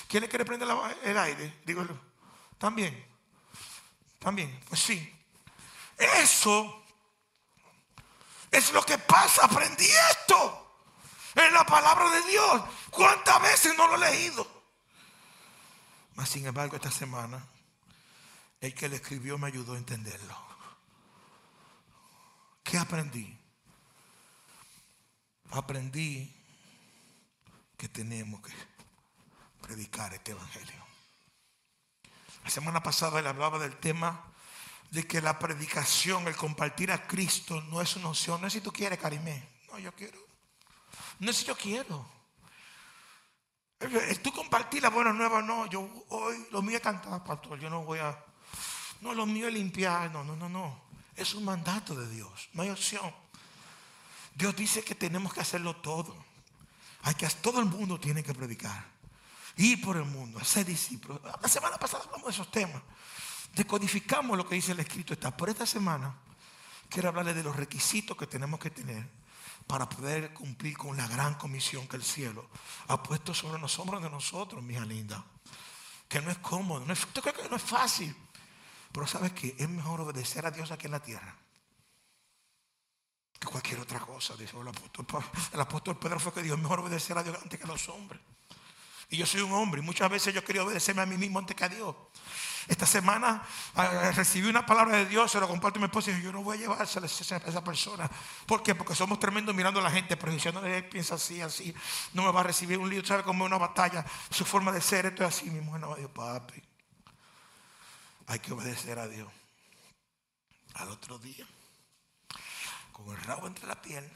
¿Quién 0.07 0.21
le 0.21 0.29
quiere 0.29 0.45
prender 0.45 0.69
el 1.03 1.17
aire? 1.17 1.61
Dígalo. 1.65 1.99
¿También? 2.57 3.12
¿También? 4.23 4.57
Pues 4.69 4.79
sí. 4.79 5.13
Eso 5.97 6.81
es 8.49 8.71
lo 8.71 8.81
que 8.85 8.97
pasa. 8.97 9.45
Aprendí 9.45 9.85
esto 10.11 10.79
en 11.35 11.53
la 11.53 11.65
palabra 11.65 12.09
de 12.09 12.21
Dios. 12.31 12.61
¿Cuántas 12.89 13.41
veces 13.41 13.77
no 13.77 13.85
lo 13.87 13.95
he 13.95 14.11
leído? 14.11 14.63
Mas 16.15 16.29
sin 16.29 16.47
embargo, 16.47 16.77
esta 16.77 16.89
semana 16.89 17.45
el 18.61 18.73
que 18.73 18.87
le 18.87 18.95
escribió 18.95 19.37
me 19.37 19.47
ayudó 19.47 19.73
a 19.73 19.77
entenderlo. 19.77 20.37
¿Qué 22.63 22.77
aprendí? 22.77 23.37
Aprendí 25.51 26.33
que 27.75 27.89
tenemos 27.89 28.41
que 28.41 28.53
predicar 29.61 30.13
este 30.13 30.31
evangelio. 30.31 30.92
La 32.43 32.49
semana 32.49 32.83
pasada 32.83 33.21
le 33.21 33.29
hablaba 33.29 33.59
del 33.59 33.77
tema 33.77 34.23
de 34.91 35.07
que 35.07 35.21
la 35.21 35.39
predicación, 35.39 36.27
el 36.27 36.35
compartir 36.35 36.91
a 36.91 37.07
Cristo 37.07 37.61
no 37.61 37.81
es 37.81 37.95
una 37.95 38.09
opción. 38.09 38.39
No 38.41 38.47
es 38.47 38.53
si 38.53 38.61
tú 38.61 38.71
quieres, 38.71 38.99
Karimé. 38.99 39.47
No, 39.71 39.79
yo 39.79 39.91
quiero. 39.93 40.19
No 41.19 41.31
es 41.31 41.37
si 41.37 41.45
yo 41.45 41.55
quiero. 41.55 42.05
Tú 44.21 44.31
compartir 44.31 44.83
la 44.83 44.89
buena 44.89 45.11
nueva, 45.11 45.41
no. 45.41 45.65
Yo 45.67 46.05
hoy, 46.09 46.47
lo 46.51 46.61
mío 46.61 46.77
es 46.77 46.83
cantar, 46.83 47.23
pastor. 47.23 47.59
Yo 47.59 47.69
no 47.69 47.83
voy 47.83 47.99
a. 47.99 48.17
No, 49.01 49.13
lo 49.13 49.25
mío 49.25 49.47
es 49.47 49.53
limpiar. 49.53 50.11
No, 50.11 50.23
no, 50.23 50.35
no, 50.35 50.47
no. 50.47 50.81
Es 51.15 51.33
un 51.33 51.43
mandato 51.43 51.95
de 51.95 52.09
Dios. 52.09 52.49
No 52.53 52.63
hay 52.63 52.69
opción. 52.69 53.13
Dios 54.35 54.55
dice 54.55 54.83
que 54.83 54.95
tenemos 54.95 55.33
que 55.33 55.41
hacerlo 55.41 55.75
todo. 55.77 56.15
Hay 57.03 57.15
que, 57.15 57.27
todo 57.27 57.59
el 57.59 57.65
mundo 57.65 57.99
tiene 57.99 58.23
que 58.23 58.33
predicar. 58.33 58.92
Ir 59.57 59.81
por 59.81 59.97
el 59.97 60.05
mundo, 60.05 60.39
hacer 60.39 60.65
discípulos. 60.65 61.21
La 61.41 61.47
semana 61.47 61.77
pasada 61.77 62.03
hablamos 62.05 62.25
de 62.25 62.31
esos 62.31 62.51
temas. 62.51 62.81
Decodificamos 63.53 64.35
lo 64.37 64.47
que 64.47 64.55
dice 64.55 64.71
el 64.71 64.79
escrito. 64.79 65.13
Está. 65.13 65.35
Por 65.35 65.49
esta 65.49 65.65
semana 65.65 66.15
quiero 66.89 67.09
hablarle 67.09 67.33
de 67.33 67.43
los 67.43 67.55
requisitos 67.55 68.17
que 68.17 68.27
tenemos 68.27 68.59
que 68.59 68.71
tener 68.71 69.07
para 69.67 69.87
poder 69.87 70.33
cumplir 70.33 70.77
con 70.77 70.97
la 70.97 71.07
gran 71.07 71.35
comisión 71.35 71.87
que 71.87 71.95
el 71.95 72.03
cielo 72.03 72.49
ha 72.87 73.01
puesto 73.01 73.33
sobre 73.33 73.61
los 73.61 73.77
hombros 73.79 74.01
de 74.01 74.09
nosotros, 74.09 74.63
mi 74.63 74.73
hija 74.73 74.85
linda. 74.85 75.23
Que 76.09 76.21
no 76.21 76.31
es 76.31 76.37
cómodo, 76.39 76.85
no 76.85 76.93
es, 76.93 77.05
que 77.05 77.49
no 77.49 77.55
es 77.55 77.61
fácil. 77.61 78.15
Pero 78.91 79.07
sabes 79.07 79.31
que 79.33 79.55
es 79.57 79.69
mejor 79.69 80.01
obedecer 80.01 80.45
a 80.45 80.51
Dios 80.51 80.71
aquí 80.71 80.85
en 80.85 80.91
la 80.91 81.01
tierra 81.01 81.35
que 83.43 83.51
cualquier 83.51 83.79
otra 83.79 83.99
cosa. 83.99 84.35
Dice 84.35 84.57
el 84.59 84.67
apóstol, 84.67 85.05
el 85.51 85.59
apóstol 85.59 85.99
Pedro 85.99 86.19
fue 86.19 86.33
que 86.33 86.41
dijo, 86.41 86.55
es 86.55 86.61
mejor 86.61 86.79
obedecer 86.79 87.17
a 87.17 87.23
Dios 87.23 87.37
antes 87.41 87.59
que 87.59 87.65
a 87.65 87.67
los 87.67 87.89
hombres. 87.89 88.21
Y 89.09 89.17
yo 89.17 89.25
soy 89.25 89.41
un 89.41 89.51
hombre 89.53 89.81
y 89.81 89.83
muchas 89.83 90.09
veces 90.09 90.33
yo 90.33 90.43
quería 90.43 90.63
obedecerme 90.63 91.01
a 91.01 91.05
mí 91.05 91.17
mismo 91.17 91.39
antes 91.39 91.55
que 91.55 91.63
a 91.63 91.69
Dios. 91.69 91.95
Esta 92.67 92.85
semana 92.85 93.43
ah, 93.75 94.11
recibí 94.15 94.47
una 94.47 94.65
palabra 94.65 94.97
de 94.97 95.05
Dios, 95.05 95.31
se 95.31 95.39
lo 95.39 95.47
comparto 95.47 95.79
a 95.79 95.81
mi 95.81 95.85
esposa 95.85 96.11
y 96.11 96.21
yo 96.21 96.31
no 96.31 96.43
voy 96.43 96.57
a 96.57 96.61
llevársela 96.61 97.07
a 97.07 97.49
esa 97.49 97.63
persona. 97.63 98.09
¿Por 98.45 98.63
qué? 98.63 98.73
Porque 98.73 98.95
somos 98.95 99.19
tremendos 99.19 99.53
mirando 99.53 99.81
a 99.81 99.83
la 99.83 99.91
gente, 99.91 100.15
diciendo, 100.15 100.65
él 100.65 100.87
piensa 100.87 101.15
así, 101.15 101.41
así, 101.41 101.75
no 102.13 102.23
me 102.23 102.31
va 102.31 102.39
a 102.39 102.43
recibir 102.43 102.77
un 102.77 102.89
lío, 102.89 103.03
sabe 103.05 103.23
como 103.23 103.43
una 103.43 103.57
batalla, 103.57 104.05
su 104.29 104.45
forma 104.45 104.71
de 104.71 104.81
ser, 104.81 105.07
esto 105.07 105.23
es 105.23 105.35
así, 105.35 105.49
mi 105.49 105.59
mujer 105.59 105.81
no 105.81 105.89
va 105.89 105.93
a 105.93 105.97
decir, 105.97 106.13
papi. 106.13 106.63
Hay 108.27 108.39
que 108.39 108.53
obedecer 108.53 108.97
a 108.99 109.07
Dios. 109.07 109.29
Al 110.75 110.89
otro 110.89 111.19
día, 111.19 111.45
con 112.93 113.09
el 113.09 113.21
rabo 113.23 113.47
entre 113.47 113.67
la 113.67 113.81
piel, 113.81 114.09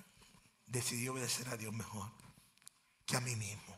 decidí 0.65 1.07
obedecer 1.07 1.49
a 1.49 1.57
Dios 1.57 1.73
mejor 1.73 2.09
que 3.05 3.17
a 3.17 3.21
mí 3.21 3.35
mismo. 3.35 3.76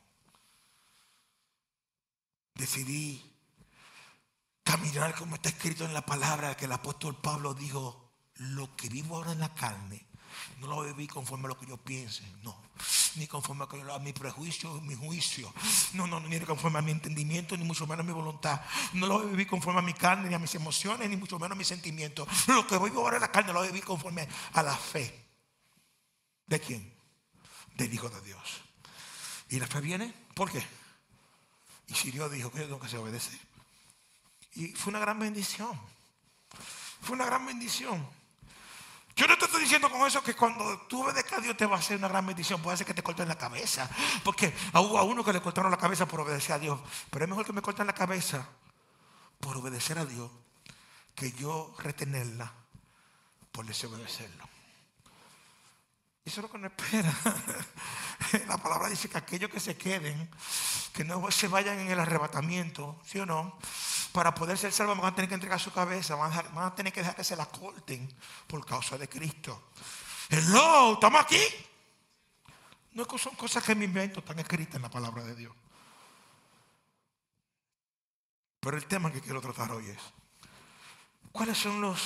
Decidí 2.59 3.23
caminar 4.63 5.15
como 5.15 5.35
está 5.35 5.47
escrito 5.47 5.85
en 5.85 5.93
la 5.93 6.05
palabra 6.05 6.57
que 6.57 6.65
el 6.65 6.71
apóstol 6.73 7.15
Pablo 7.15 7.53
dijo, 7.53 8.11
lo 8.35 8.75
que 8.75 8.89
vivo 8.89 9.15
ahora 9.15 9.31
en 9.31 9.39
la 9.39 9.55
carne, 9.55 10.05
no 10.59 10.67
lo 10.67 10.83
viví 10.83 11.07
conforme 11.07 11.45
a 11.45 11.47
lo 11.49 11.57
que 11.57 11.65
yo 11.65 11.77
piense, 11.77 12.21
no, 12.43 12.61
ni 13.15 13.27
conforme 13.27 13.65
a 13.65 13.99
mi 13.99 14.11
prejuicio, 14.11 14.81
mi 14.81 14.93
juicio, 14.93 15.53
no, 15.93 16.05
no, 16.05 16.19
ni 16.19 16.37
conforme 16.41 16.79
a 16.79 16.81
mi 16.81 16.91
entendimiento, 16.91 17.55
ni 17.55 17.63
mucho 17.63 17.87
menos 17.87 18.03
a 18.03 18.07
mi 18.07 18.11
voluntad, 18.11 18.59
no 18.91 19.07
lo 19.07 19.19
viví 19.21 19.45
conforme 19.45 19.79
a 19.79 19.83
mi 19.83 19.93
carne, 19.93 20.27
ni 20.27 20.35
a 20.35 20.39
mis 20.39 20.53
emociones, 20.53 21.09
ni 21.09 21.15
mucho 21.15 21.39
menos 21.39 21.55
a 21.55 21.57
mis 21.57 21.67
sentimientos. 21.67 22.27
Lo 22.47 22.67
que 22.67 22.77
vivo 22.77 23.01
ahora 23.01 23.15
en 23.15 23.21
la 23.21 23.31
carne 23.31 23.53
lo 23.53 23.61
viví 23.61 23.79
conforme 23.79 24.27
a 24.51 24.63
la 24.63 24.75
fe. 24.75 25.27
¿De 26.45 26.59
quién? 26.59 26.93
Del 27.75 27.93
Hijo 27.93 28.09
de 28.09 28.19
Dios. 28.21 28.61
¿Y 29.47 29.59
la 29.59 29.67
fe 29.67 29.79
viene? 29.79 30.13
¿Por 30.35 30.51
qué? 30.51 30.78
Y 31.89 31.95
si 31.95 32.11
Dios 32.11 32.31
dijo 32.31 32.51
que 32.51 32.59
yo 32.59 32.65
tengo 32.65 32.79
que 32.79 32.87
se 32.87 32.97
obedece. 32.97 33.37
Y 34.53 34.69
fue 34.69 34.91
una 34.91 34.99
gran 34.99 35.19
bendición. 35.19 35.79
Fue 37.01 37.15
una 37.15 37.25
gran 37.25 37.45
bendición. 37.45 38.07
Yo 39.15 39.27
no 39.27 39.37
te 39.37 39.45
estoy 39.45 39.61
diciendo 39.61 39.89
con 39.89 40.07
eso 40.07 40.23
que 40.23 40.33
cuando 40.33 40.81
tú 40.87 41.03
ves 41.03 41.23
que 41.23 41.41
Dios 41.41 41.57
te 41.57 41.65
va 41.65 41.75
a 41.75 41.79
hacer 41.79 41.97
una 41.97 42.07
gran 42.07 42.25
bendición, 42.25 42.61
puede 42.61 42.77
ser 42.77 42.87
que 42.87 42.93
te 42.93 43.03
corten 43.03 43.27
la 43.27 43.37
cabeza. 43.37 43.89
Porque 44.23 44.53
hubo 44.73 44.97
a 44.97 45.03
uno 45.03 45.23
que 45.25 45.33
le 45.33 45.41
cortaron 45.41 45.71
la 45.71 45.77
cabeza 45.77 46.07
por 46.07 46.21
obedecer 46.21 46.53
a 46.53 46.59
Dios. 46.59 46.79
Pero 47.09 47.25
es 47.25 47.29
mejor 47.29 47.45
que 47.45 47.53
me 47.53 47.61
corten 47.61 47.87
la 47.87 47.93
cabeza 47.93 48.47
por 49.39 49.57
obedecer 49.57 49.97
a 49.97 50.05
Dios 50.05 50.31
que 51.15 51.33
yo 51.33 51.75
retenerla 51.79 52.53
por 53.51 53.65
desobedecerlo. 53.65 54.47
Eso 56.29 56.41
es 56.41 56.43
lo 56.43 56.51
que 56.51 56.59
no 56.59 56.67
espera. 56.67 57.11
La 58.47 58.59
palabra 58.59 58.87
dice 58.87 59.09
que 59.09 59.17
aquellos 59.17 59.49
que 59.49 59.59
se 59.59 59.75
queden, 59.75 60.29
que 60.93 61.03
no 61.03 61.31
se 61.31 61.47
vayan 61.47 61.79
en 61.79 61.89
el 61.89 61.99
arrebatamiento, 61.99 63.01
¿sí 63.03 63.17
o 63.17 63.25
no? 63.25 63.57
Para 64.11 64.35
poder 64.35 64.55
ser 64.55 64.71
salvos 64.71 64.95
van 64.95 65.11
a 65.11 65.15
tener 65.15 65.27
que 65.27 65.33
entregar 65.33 65.59
su 65.59 65.73
cabeza, 65.73 66.13
van 66.13 66.31
a, 66.55 66.75
tener 66.75 66.93
que 66.93 66.99
dejar 66.99 67.15
que 67.15 67.23
se 67.23 67.35
la 67.35 67.47
corten 67.47 68.07
por 68.45 68.63
causa 68.63 68.95
de 68.95 69.09
Cristo. 69.09 69.71
Hello, 70.29 70.93
¿estamos 70.93 71.19
aquí? 71.19 71.41
No 72.91 73.07
son 73.17 73.33
cosas 73.33 73.63
que 73.63 73.73
me 73.73 73.85
invento, 73.85 74.19
están 74.19 74.37
escritas 74.37 74.75
en 74.75 74.83
la 74.83 74.91
palabra 74.91 75.23
de 75.23 75.33
Dios. 75.33 75.55
Pero 78.59 78.77
el 78.77 78.85
tema 78.85 79.11
que 79.11 79.21
quiero 79.21 79.41
tratar 79.41 79.71
hoy 79.71 79.89
es, 79.89 79.99
¿cuáles 81.31 81.57
son 81.57 81.81
los 81.81 81.99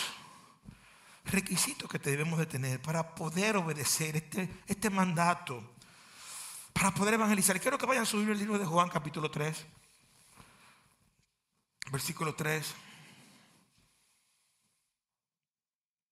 requisitos 1.26 1.90
que 1.90 2.00
debemos 2.00 2.40
de 2.40 2.46
tener 2.46 2.82
para 2.82 3.16
poder 3.16 3.58
obedecer 3.58 4.16
este, 4.16 4.50
este 4.68 4.90
mandato, 4.90 5.76
para 6.74 6.94
poder 6.94 7.16
evangelizar. 7.16 7.56
Y 7.56 7.60
quiero 7.60 7.78
que 7.78 7.86
vayan 7.86 8.04
a 8.04 8.08
subir 8.08 8.30
el 8.30 8.38
libro 8.38 8.60
de 8.60 8.66
Juan 8.66 8.90
capítulo 8.90 9.32
3, 9.32 9.66
versículo 11.92 12.36
3. 12.36 12.76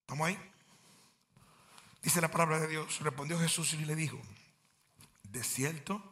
¿Estamos 0.01 0.27
ahí? 0.27 0.37
Dice 2.01 2.19
la 2.19 2.31
palabra 2.31 2.59
de 2.59 2.67
Dios. 2.67 2.99
Respondió 3.01 3.39
Jesús 3.39 3.73
y 3.73 3.85
le 3.85 3.95
dijo, 3.95 4.19
de 5.23 5.43
cierto, 5.43 6.03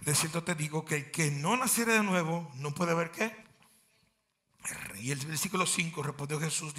de 0.00 0.14
cierto 0.14 0.44
te 0.44 0.54
digo 0.54 0.84
que 0.84 0.96
el 0.96 1.10
que 1.10 1.30
no 1.30 1.56
naciera 1.56 1.94
de 1.94 2.02
nuevo 2.02 2.50
no 2.56 2.72
puede 2.72 2.94
ver 2.94 3.10
qué. 3.10 3.44
Y 5.00 5.10
el 5.10 5.18
versículo 5.26 5.66
5 5.66 6.02
respondió 6.02 6.40
Jesús 6.40 6.72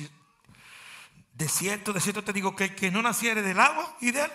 de 1.36 1.50
cierto, 1.50 1.92
de 1.94 2.02
cierto 2.02 2.24
te 2.24 2.34
digo 2.34 2.56
que 2.56 2.66
el 2.66 2.76
que 2.76 2.90
no 2.90 3.02
naciere 3.02 3.42
del 3.42 3.60
agua 3.60 3.96
y 4.00 4.12
de 4.12 4.24
él 4.24 4.32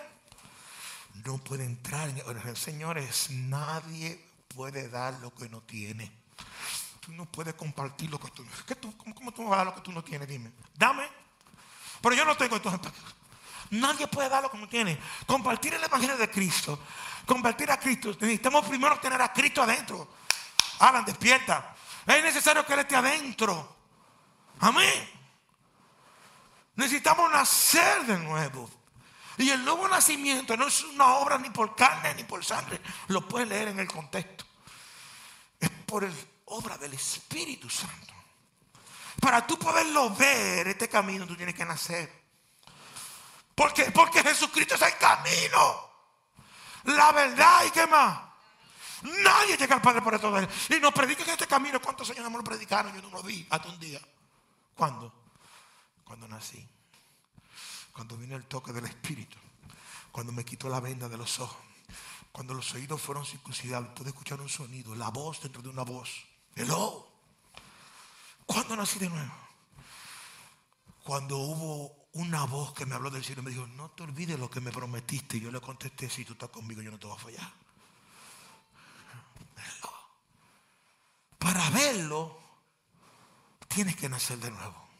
no 1.25 1.37
puede 1.39 1.65
entrar. 1.65 2.09
En... 2.09 2.55
Señores, 2.55 3.29
nadie 3.31 4.23
puede 4.55 4.87
dar 4.89 5.13
lo 5.15 5.33
que 5.33 5.49
no 5.49 5.61
tiene. 5.61 6.11
Tú 6.99 7.11
no 7.13 7.25
puedes 7.25 7.55
compartir 7.55 8.09
lo 8.09 8.19
que 8.19 8.29
tú 8.29 8.43
no 8.43 8.51
tienes. 8.51 8.95
¿Cómo, 9.15 9.31
tú 9.31 9.43
vas 9.45 9.53
a 9.53 9.57
dar 9.57 9.65
lo 9.67 9.75
que 9.75 9.81
tú 9.81 9.91
no 9.91 10.03
tienes? 10.03 10.27
Dime. 10.27 10.51
Dame. 10.75 11.07
Pero 12.01 12.15
yo 12.15 12.25
no 12.25 12.37
tengo 12.37 12.55
entonces. 12.55 12.91
Nadie 13.71 14.07
puede 14.07 14.29
dar 14.29 14.43
lo 14.43 14.51
que 14.51 14.57
no 14.57 14.67
tiene. 14.67 14.99
Compartir 15.25 15.73
el 15.73 15.83
Evangelio 15.83 16.17
de 16.17 16.29
Cristo. 16.29 16.79
Compartir 17.25 17.71
a 17.71 17.79
Cristo. 17.79 18.09
Necesitamos 18.09 18.65
primero 18.65 18.99
tener 18.99 19.21
a 19.21 19.33
Cristo 19.33 19.63
adentro. 19.63 20.07
Alan, 20.79 21.05
despierta. 21.05 21.75
Es 22.05 22.23
necesario 22.23 22.65
que 22.65 22.73
Él 22.73 22.79
esté 22.79 22.95
adentro. 22.95 23.75
Amén. 24.59 25.20
Necesitamos 26.75 27.31
nacer 27.31 28.05
de 28.05 28.17
nuevo. 28.17 28.69
Y 29.37 29.49
el 29.49 29.63
nuevo 29.63 29.87
nacimiento 29.87 30.55
no 30.55 30.67
es 30.67 30.83
una 30.83 31.15
obra 31.15 31.37
ni 31.37 31.49
por 31.49 31.75
carne 31.75 32.13
ni 32.15 32.23
por 32.23 32.43
sangre. 32.43 32.79
Lo 33.07 33.27
puedes 33.27 33.47
leer 33.47 33.69
en 33.69 33.79
el 33.79 33.87
contexto. 33.87 34.45
Es 35.59 35.69
por 35.69 36.03
el, 36.03 36.13
obra 36.45 36.77
del 36.77 36.93
Espíritu 36.93 37.69
Santo. 37.69 38.13
Para 39.19 39.45
tú 39.45 39.57
poderlo 39.57 40.09
ver, 40.11 40.67
este 40.67 40.89
camino 40.89 41.25
tú 41.25 41.35
tienes 41.35 41.55
que 41.55 41.65
nacer. 41.65 42.21
¿Por 43.55 43.73
qué? 43.73 43.91
Porque 43.91 44.23
Jesucristo 44.23 44.75
es 44.75 44.81
el 44.81 44.97
camino. 44.97 45.91
La 46.85 47.11
verdad 47.11 47.65
y 47.65 47.71
qué 47.71 47.85
más. 47.87 48.19
Nadie 49.03 49.57
llega 49.57 49.75
al 49.75 49.81
Padre 49.81 50.01
por 50.01 50.13
esto. 50.15 50.31
Y 50.69 50.79
nos 50.79 50.93
predican 50.93 51.29
este 51.29 51.47
camino. 51.47 51.79
¿Cuántos 51.81 52.09
años 52.09 52.29
no 52.29 52.37
lo 52.37 52.43
predicaron? 52.43 52.93
Yo 52.93 53.01
no 53.01 53.09
lo 53.09 53.23
vi 53.23 53.45
hasta 53.49 53.67
un 53.67 53.79
día. 53.79 53.99
¿Cuándo? 54.75 55.20
Cuando 56.11 56.27
nací, 56.27 56.67
cuando 57.93 58.17
vino 58.17 58.35
el 58.35 58.43
toque 58.43 58.73
del 58.73 58.83
Espíritu, 58.83 59.37
cuando 60.11 60.33
me 60.33 60.43
quitó 60.43 60.67
la 60.67 60.81
venda 60.81 61.07
de 61.07 61.15
los 61.15 61.39
ojos, 61.39 61.63
cuando 62.33 62.53
los 62.53 62.73
oídos 62.73 63.01
fueron 63.01 63.25
circuncidados, 63.25 63.93
pude 63.93 64.09
escuchar 64.09 64.41
un 64.41 64.49
sonido, 64.49 64.93
la 64.93 65.07
voz 65.07 65.41
dentro 65.41 65.61
de 65.61 65.69
una 65.69 65.83
voz. 65.83 66.09
Hello. 66.53 67.07
¿Cuándo 68.45 68.75
nací 68.75 68.99
de 68.99 69.07
nuevo? 69.07 69.31
Cuando 71.05 71.37
hubo 71.37 72.09
una 72.11 72.43
voz 72.43 72.73
que 72.73 72.85
me 72.85 72.95
habló 72.95 73.09
del 73.09 73.23
cielo 73.23 73.41
y 73.41 73.45
me 73.45 73.51
dijo, 73.51 73.65
no 73.67 73.91
te 73.91 74.03
olvides 74.03 74.37
lo 74.37 74.49
que 74.49 74.59
me 74.59 74.73
prometiste. 74.73 75.37
Y 75.37 75.39
yo 75.39 75.49
le 75.49 75.61
contesté, 75.61 76.09
si 76.09 76.25
tú 76.25 76.33
estás 76.33 76.49
conmigo, 76.49 76.81
yo 76.81 76.91
no 76.91 76.99
te 76.99 77.07
voy 77.07 77.15
a 77.15 77.19
fallar. 77.19 77.53
Para 81.37 81.69
verlo, 81.69 82.37
tienes 83.69 83.95
que 83.95 84.09
nacer 84.09 84.39
de 84.39 84.51
nuevo. 84.51 84.90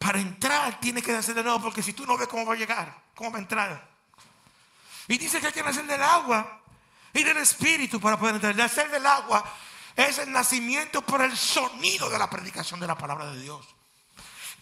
Para 0.00 0.18
entrar 0.18 0.80
tienes 0.80 1.04
que 1.04 1.12
nacer 1.12 1.34
de 1.34 1.44
nuevo 1.44 1.60
porque 1.60 1.82
si 1.82 1.92
tú 1.92 2.06
no 2.06 2.16
ves 2.16 2.26
cómo 2.26 2.46
va 2.46 2.54
a 2.54 2.56
llegar, 2.56 3.02
cómo 3.14 3.30
va 3.30 3.36
a 3.36 3.42
entrar. 3.42 3.86
Y 5.08 5.18
dice 5.18 5.40
que 5.40 5.48
hay 5.48 5.52
que 5.52 5.62
nacer 5.62 5.86
del 5.86 6.02
agua 6.02 6.62
y 7.12 7.22
del 7.22 7.36
espíritu 7.36 8.00
para 8.00 8.18
poder 8.18 8.36
entrar. 8.36 8.56
Nacer 8.56 8.90
del 8.90 9.04
agua 9.04 9.44
es 9.94 10.16
el 10.16 10.32
nacimiento 10.32 11.02
por 11.02 11.20
el 11.20 11.36
sonido 11.36 12.08
de 12.08 12.18
la 12.18 12.30
predicación 12.30 12.80
de 12.80 12.86
la 12.86 12.96
palabra 12.96 13.30
de 13.30 13.42
Dios. 13.42 13.66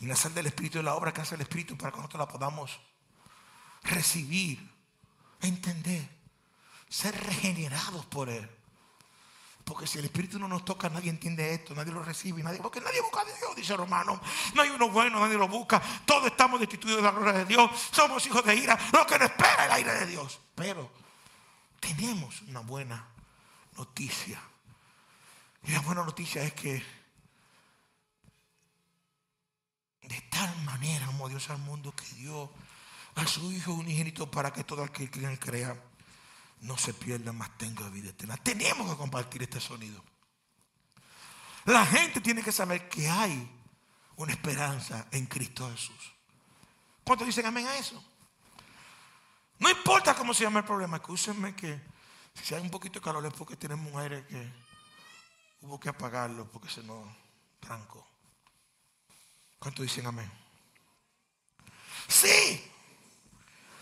Y 0.01 0.07
nacer 0.07 0.33
del 0.33 0.47
espíritu 0.47 0.79
es 0.79 0.85
la 0.85 0.97
obra 0.97 1.13
que 1.13 1.21
hace 1.21 1.37
el 1.37 1.43
espíritu 1.43 1.79
para 1.79 1.93
que 1.93 1.99
nosotros 1.99 2.19
la 2.19 2.27
podamos 2.29 2.81
recibir, 3.85 4.69
entender, 5.41 6.09
ser 6.89 7.17
regenerados 7.25 8.05
por 8.07 8.29
él. 8.29 8.58
Porque 9.69 9.87
si 9.87 9.99
el 9.99 10.07
Espíritu 10.07 10.39
no 10.39 10.49
nos 10.49 10.65
toca, 10.65 10.89
nadie 10.89 11.11
entiende 11.11 11.53
esto, 11.53 11.75
nadie 11.75 11.93
lo 11.93 12.03
recibe, 12.03 12.43
nadie, 12.43 12.59
porque 12.59 12.81
nadie 12.81 13.03
busca 13.03 13.21
a 13.21 13.25
Dios, 13.27 13.55
dice 13.55 13.77
Romano. 13.77 14.19
No 14.55 14.63
hay 14.63 14.71
uno 14.71 14.89
bueno, 14.89 15.21
nadie 15.21 15.37
lo 15.37 15.47
busca. 15.47 15.79
Todos 16.07 16.29
estamos 16.29 16.59
destituidos 16.59 17.03
de 17.03 17.03
la 17.03 17.11
gloria 17.11 17.33
de 17.35 17.45
Dios. 17.45 17.71
Somos 17.93 18.25
hijos 18.27 18.43
de 18.47 18.57
ira, 18.57 18.79
lo 18.95 19.07
que 19.07 19.19
nos 19.19 19.29
espera 19.29 19.67
el 19.67 19.73
aire 19.73 19.93
de 19.93 20.07
Dios. 20.07 20.41
Pero 20.55 20.91
tenemos 21.81 22.41
una 22.49 22.61
buena 22.61 23.09
noticia. 23.77 24.41
Y 25.65 25.73
la 25.73 25.81
buena 25.81 26.03
noticia 26.03 26.43
es 26.43 26.55
que 26.55 26.83
de 30.01 30.21
tal 30.31 30.63
manera 30.63 31.09
amó 31.09 31.29
Dios 31.29 31.51
al 31.51 31.59
mundo 31.59 31.95
que 31.95 32.07
dio 32.15 32.51
a 33.17 33.27
su 33.27 33.53
Hijo 33.53 33.75
unigénito 33.75 34.31
para 34.31 34.51
que 34.51 34.65
todo 34.65 34.83
aquel 34.83 35.11
que 35.11 35.23
en 35.23 35.37
crea 35.37 35.79
no 36.61 36.77
se 36.77 36.95
pierda, 36.95 37.33
más 37.33 37.57
tenga 37.57 37.89
vida 37.89 38.11
eterna. 38.11 38.37
Tenemos 38.37 38.91
que 38.91 38.97
compartir 38.97 39.43
este 39.43 39.61
sonido. 39.61 40.03
La 41.65 41.85
gente 41.85 42.21
tiene 42.21 42.43
que 42.43 42.53
saber 42.53 42.89
que 42.89 43.09
hay 43.09 43.51
una 44.17 44.33
esperanza 44.33 45.07
en 45.11 45.27
Cristo 45.27 45.71
Jesús. 45.71 46.13
¿Cuántos 47.05 47.27
dicen 47.27 47.47
amén 47.47 47.67
a 47.67 47.77
eso? 47.77 48.03
No 49.59 49.71
importa 49.71 50.15
cómo 50.15 50.35
se 50.35 50.45
llama 50.45 50.61
el 50.61 50.65
problema, 50.65 50.97
escúchenme 50.97 51.55
que 51.55 51.81
si 52.43 52.55
hay 52.55 52.63
un 52.63 52.71
poquito 52.71 53.01
de 53.01 53.05
calor 53.05 53.25
es 53.27 53.33
porque 53.35 53.57
tenemos 53.57 53.93
un 53.93 54.01
aire 54.01 54.25
que 54.27 54.53
hubo 55.61 55.79
que 55.79 55.89
apagarlo 55.89 56.51
porque 56.51 56.69
se 56.69 56.83
nos 56.83 57.07
trancó. 57.61 58.07
¿Cuántos 59.59 59.83
dicen 59.83 60.07
amén? 60.07 60.31
Sí. 62.07 62.65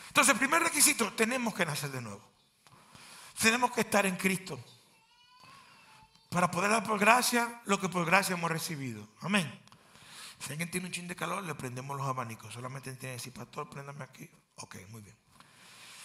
Entonces, 0.09 0.37
primer 0.39 0.63
requisito, 0.63 1.13
tenemos 1.13 1.55
que 1.55 1.67
nacer 1.67 1.91
de 1.91 2.01
nuevo. 2.01 2.36
Tenemos 3.41 3.71
que 3.73 3.83
estar 3.83 4.07
en 4.07 4.17
Cristo. 4.17 4.59
Para 6.31 6.51
poder 6.51 6.71
dar 6.71 6.85
por 6.85 6.99
gracia 6.99 7.61
lo 7.67 7.79
que 7.81 7.89
por 7.89 8.05
gracia 8.05 8.35
hemos 8.35 8.51
recibido. 8.51 9.07
Amén. 9.21 9.61
Si 10.39 10.51
alguien 10.51 10.71
tiene 10.71 10.87
un 10.87 10.93
chin 10.93 11.09
de 11.09 11.17
calor, 11.17 11.43
le 11.43 11.55
prendemos 11.55 11.97
los 11.97 12.07
abanicos. 12.07 12.53
Solamente 12.53 12.93
tiene 12.93 13.15
que 13.15 13.19
decir, 13.19 13.33
pastor, 13.33 13.69
préndame 13.71 14.05
aquí. 14.05 14.29
Ok, 14.57 14.77
muy 14.89 15.03
bien. 15.03 15.17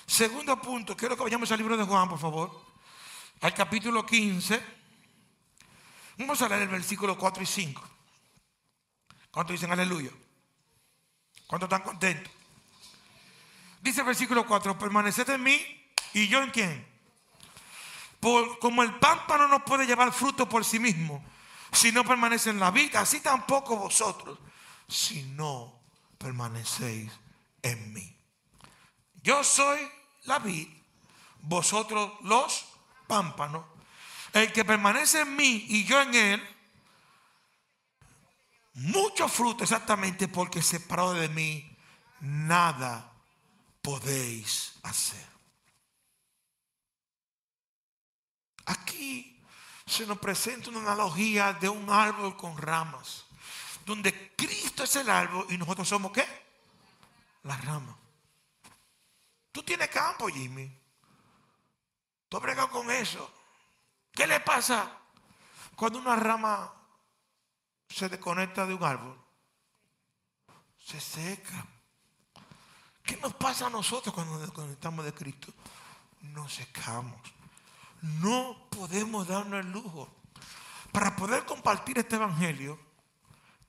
Segundo 0.05 0.59
punto, 0.61 0.95
quiero 0.95 1.15
que 1.15 1.23
vayamos 1.23 1.51
al 1.51 1.57
libro 1.57 1.77
de 1.77 1.83
Juan, 1.83 2.07
por 2.07 2.19
favor. 2.19 2.65
Al 3.41 3.53
capítulo 3.53 4.05
15. 4.05 4.81
Vamos 6.17 6.41
a 6.41 6.49
leer 6.49 6.63
el 6.63 6.67
versículo 6.67 7.17
4 7.17 7.43
y 7.43 7.45
5. 7.45 7.81
¿Cuántos 9.31 9.53
dicen 9.53 9.71
aleluya? 9.71 10.11
¿Cuántos 11.47 11.67
están 11.67 11.83
contentos? 11.83 12.31
Dice 13.81 14.01
el 14.01 14.07
versículo 14.07 14.45
4, 14.45 14.77
permaneced 14.77 15.29
en 15.29 15.43
mí 15.43 15.59
y 16.13 16.27
yo 16.27 16.43
en 16.43 16.51
quién. 16.51 16.90
Por, 18.21 18.59
como 18.59 18.83
el 18.83 18.93
pámpano 18.99 19.49
no 19.49 19.65
puede 19.65 19.85
llevar 19.85 20.13
fruto 20.13 20.47
por 20.47 20.63
sí 20.63 20.79
mismo 20.79 21.21
si 21.73 21.91
no 21.91 22.05
permanece 22.05 22.49
en 22.51 22.59
la 22.59 22.71
vida, 22.71 23.01
así 23.01 23.19
tampoco 23.19 23.75
vosotros 23.75 24.37
si 24.87 25.23
no 25.23 25.81
permanecéis 26.17 27.11
en 27.61 27.93
mí. 27.93 28.17
Yo 29.23 29.43
soy 29.43 29.79
la 30.23 30.39
vid, 30.39 30.67
vosotros 31.41 32.11
los 32.21 32.65
pámpanos. 33.07 33.65
El 34.33 34.51
que 34.53 34.65
permanece 34.65 35.21
en 35.21 35.35
mí 35.35 35.65
y 35.69 35.85
yo 35.85 36.01
en 36.01 36.15
él, 36.15 36.57
mucho 38.73 39.27
fruto 39.27 39.63
exactamente 39.63 40.27
porque 40.27 40.61
separado 40.61 41.13
de 41.13 41.27
mí 41.29 41.77
nada 42.21 43.11
podéis 43.81 44.73
hacer. 44.83 45.30
Aquí 48.65 49.41
se 49.85 50.05
nos 50.05 50.19
presenta 50.19 50.69
una 50.69 50.79
analogía 50.79 51.53
de 51.53 51.69
un 51.69 51.89
árbol 51.89 52.37
con 52.37 52.57
ramas, 52.57 53.25
donde 53.85 54.33
Cristo 54.35 54.83
es 54.83 54.95
el 54.95 55.09
árbol 55.09 55.45
y 55.49 55.57
nosotros 55.57 55.87
somos 55.87 56.11
qué? 56.11 56.25
La 57.43 57.57
rama. 57.57 57.97
Tú 59.51 59.63
tienes 59.63 59.89
campo, 59.89 60.27
Jimmy. 60.27 60.71
Tú 62.29 62.37
has 62.37 62.67
con 62.67 62.89
eso. 62.89 63.29
¿Qué 64.13 64.25
le 64.25 64.39
pasa 64.39 64.97
cuando 65.75 65.99
una 65.99 66.15
rama 66.15 66.73
se 67.89 68.07
desconecta 68.07 68.65
de 68.65 68.73
un 68.73 68.83
árbol? 68.83 69.19
Se 70.77 70.99
seca. 71.01 71.65
¿Qué 73.03 73.17
nos 73.17 73.33
pasa 73.33 73.67
a 73.67 73.69
nosotros 73.69 74.15
cuando 74.15 74.33
nos 74.33 74.43
desconectamos 74.43 75.03
de 75.03 75.13
Cristo? 75.13 75.53
Nos 76.21 76.53
secamos. 76.53 77.19
No 78.01 78.67
podemos 78.69 79.27
darnos 79.27 79.59
el 79.63 79.71
lujo. 79.71 80.09
Para 80.91 81.15
poder 81.15 81.45
compartir 81.45 81.99
este 81.99 82.15
evangelio, 82.15 82.79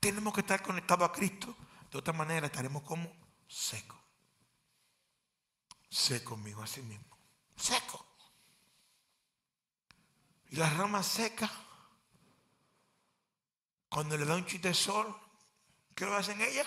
tenemos 0.01 0.33
que 0.35 0.41
estar 0.41 0.63
conectados 0.63 1.09
a 1.09 1.13
Cristo. 1.13 1.55
De 1.91 1.99
otra 1.99 2.13
manera 2.13 2.47
estaremos 2.47 2.83
como 2.83 3.13
secos. 3.47 3.99
Seco 5.89 6.31
conmigo 6.31 6.63
así 6.63 6.81
mismo. 6.81 7.17
Seco. 7.55 8.07
Y 10.49 10.57
las 10.57 10.75
ramas 10.77 11.07
secas, 11.07 11.51
cuando 13.91 14.17
le 14.17 14.25
da 14.25 14.35
un 14.37 14.47
chiste 14.47 14.69
de 14.69 14.75
sol, 14.75 15.15
¿qué 15.95 16.07
lo 16.07 16.17
hacen 16.17 16.41
ellas? 16.41 16.67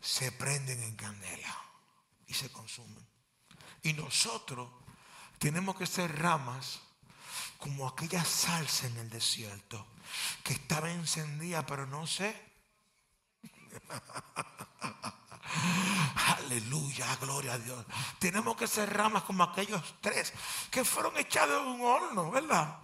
Se 0.00 0.32
prenden 0.32 0.82
en 0.82 0.96
candela 0.96 1.54
y 2.26 2.34
se 2.34 2.50
consumen. 2.50 3.06
Y 3.82 3.92
nosotros 3.92 4.70
tenemos 5.38 5.76
que 5.76 5.86
ser 5.86 6.20
ramas 6.20 6.80
como 7.58 7.88
aquella 7.88 8.24
salsa 8.24 8.86
en 8.86 8.96
el 8.98 9.10
desierto 9.10 9.86
que 10.42 10.54
estaba 10.54 10.90
encendida 10.90 11.64
pero 11.66 11.86
no 11.86 12.06
sé. 12.06 12.34
Aleluya, 16.38 17.06
gloria 17.20 17.54
a 17.54 17.58
Dios. 17.58 17.84
Tenemos 18.18 18.56
que 18.56 18.66
ser 18.66 18.92
ramas 18.92 19.22
como 19.22 19.44
aquellos 19.44 19.82
tres 20.00 20.32
que 20.70 20.84
fueron 20.84 21.16
echados 21.16 21.62
en 21.62 21.68
un 21.68 21.80
horno, 21.82 22.30
¿verdad? 22.30 22.78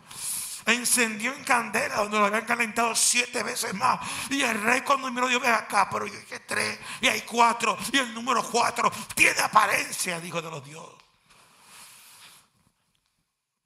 Encendió 0.67 1.35
en 1.35 1.45
candela 1.45 1.97
donde 1.97 2.19
lo 2.19 2.27
habían 2.27 2.45
calentado 2.45 2.95
siete 2.95 3.43
veces 3.43 3.75
más. 3.75 4.01
Y 4.31 4.43
el 4.43 4.61
rey 4.63 4.83
cuando 4.83 5.11
miró 5.11 5.29
dijo, 5.29 5.41
ve 5.41 5.49
acá, 5.49 5.89
pero 5.91 6.07
yo 6.07 6.15
dije 6.15 6.41
tres 6.41 6.79
y 7.01 7.09
hay 7.09 7.23
cuatro 7.23 7.77
y 7.93 7.99
el 7.99 8.15
número 8.15 8.43
cuatro 8.45 8.91
tiene 9.15 9.41
apariencia, 9.41 10.21
dijo 10.21 10.41
de 10.41 10.51
los 10.51 10.65
dioses. 10.65 11.02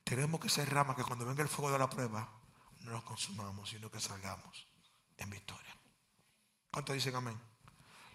Tenemos 0.07 0.41
que 0.41 0.49
ser 0.49 0.73
ramas 0.73 0.95
que 0.95 1.03
cuando 1.03 1.27
venga 1.27 1.43
el 1.43 1.49
fuego 1.49 1.73
de 1.73 1.81
la 1.81 1.91
prueba 1.91 2.31
no 2.83 2.93
nos 2.93 3.03
consumamos, 3.03 3.69
sino 3.69 3.91
que 3.91 3.99
salgamos 3.99 4.69
en 5.17 5.29
victoria. 5.29 5.77
¿Cuántos 6.71 6.95
dicen 6.95 7.17
amén? 7.17 7.37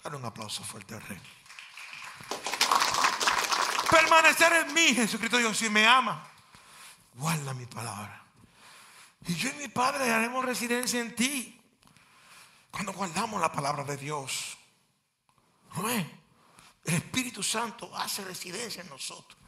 Dale 0.01 0.15
un 0.15 0.23
aplauso 0.23 0.63
fuerte 0.63 0.95
al 0.95 1.01
rey. 1.01 1.21
Permanecer 3.89 4.54
en 4.54 4.73
mí, 4.73 4.95
Jesucristo 4.95 5.36
Dios, 5.36 5.58
si 5.58 5.69
me 5.69 5.86
ama, 5.86 6.25
guarda 7.15 7.54
mi 7.54 7.65
palabra. 7.65 8.23
Y 9.27 9.36
yo 9.36 9.49
y 9.49 9.54
mi 9.56 9.67
Padre 9.67 10.13
haremos 10.13 10.45
residencia 10.45 11.01
en 11.01 11.13
ti. 11.13 11.62
Cuando 12.71 12.93
guardamos 12.93 13.41
la 13.41 13.51
palabra 13.51 13.84
de 13.84 13.97
Dios. 13.97 14.58
Amén. 15.71 16.10
El 16.86 16.93
Espíritu 16.93 17.43
Santo 17.43 17.93
hace 17.97 18.23
residencia 18.23 18.82
en 18.82 18.88
nosotros. 18.88 19.40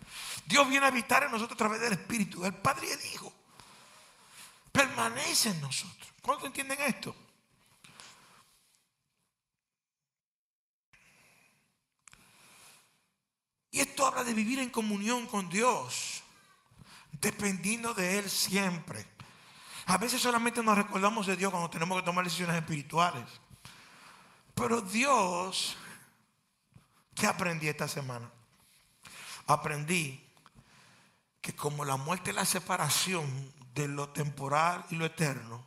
Dios 0.45 0.67
viene 0.67 0.86
a 0.86 0.89
habitar 0.89 1.23
en 1.23 1.32
nosotros 1.32 1.56
a 1.56 1.58
través 1.58 1.82
del 1.82 1.93
Espíritu, 1.93 2.45
el 2.45 2.54
Padre 2.54 2.88
y 2.88 2.91
el 2.91 3.13
Hijo. 3.13 3.34
Permanece 4.71 5.49
en 5.49 5.62
nosotros. 5.62 6.12
¿Cuántos 6.21 6.47
entienden 6.47 6.82
esto? 6.82 7.15
Y 13.71 13.80
esto 13.80 14.06
habla 14.06 14.23
de 14.23 14.34
vivir 14.34 14.60
en 14.60 14.69
comunión 14.69 15.26
con 15.26 15.49
Dios, 15.49 16.21
dependiendo 17.13 17.93
de 17.93 18.19
Él 18.19 18.30
siempre. 18.30 19.06
A 19.88 19.97
veces 19.97 20.21
solamente 20.21 20.62
nos 20.62 20.78
recordamos 20.78 21.26
de 21.26 21.36
Dios 21.36 21.52
cuando 21.52 21.69
tenemos 21.69 21.99
que 21.99 22.06
tomar 22.06 22.23
decisiones 22.23 22.56
espirituales. 22.56 23.26
Pero 24.54 24.82
Dios, 24.82 25.76
¿qué 27.15 27.26
aprendí 27.26 27.67
esta 27.67 27.88
semana? 27.88 28.32
Aprendí 29.47 30.23
que 31.41 31.56
como 31.56 31.84
la 31.84 31.97
muerte 31.97 32.29
es 32.29 32.36
la 32.36 32.45
separación 32.45 33.53
de 33.73 33.88
lo 33.88 34.10
temporal 34.10 34.86
y 34.89 34.95
lo 34.95 35.06
eterno, 35.06 35.63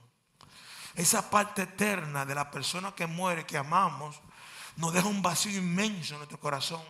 esa 0.95 1.29
parte 1.29 1.63
eterna 1.63 2.25
de 2.25 2.35
la 2.35 2.51
persona 2.51 2.95
que 2.95 3.07
muere, 3.07 3.45
que 3.45 3.59
amamos, 3.59 4.17
nos 4.77 4.93
deja 4.93 5.07
un 5.07 5.21
vacío 5.21 5.59
inmenso 5.59 6.15
en 6.15 6.21
nuestro 6.21 6.41
corazón 6.41 6.83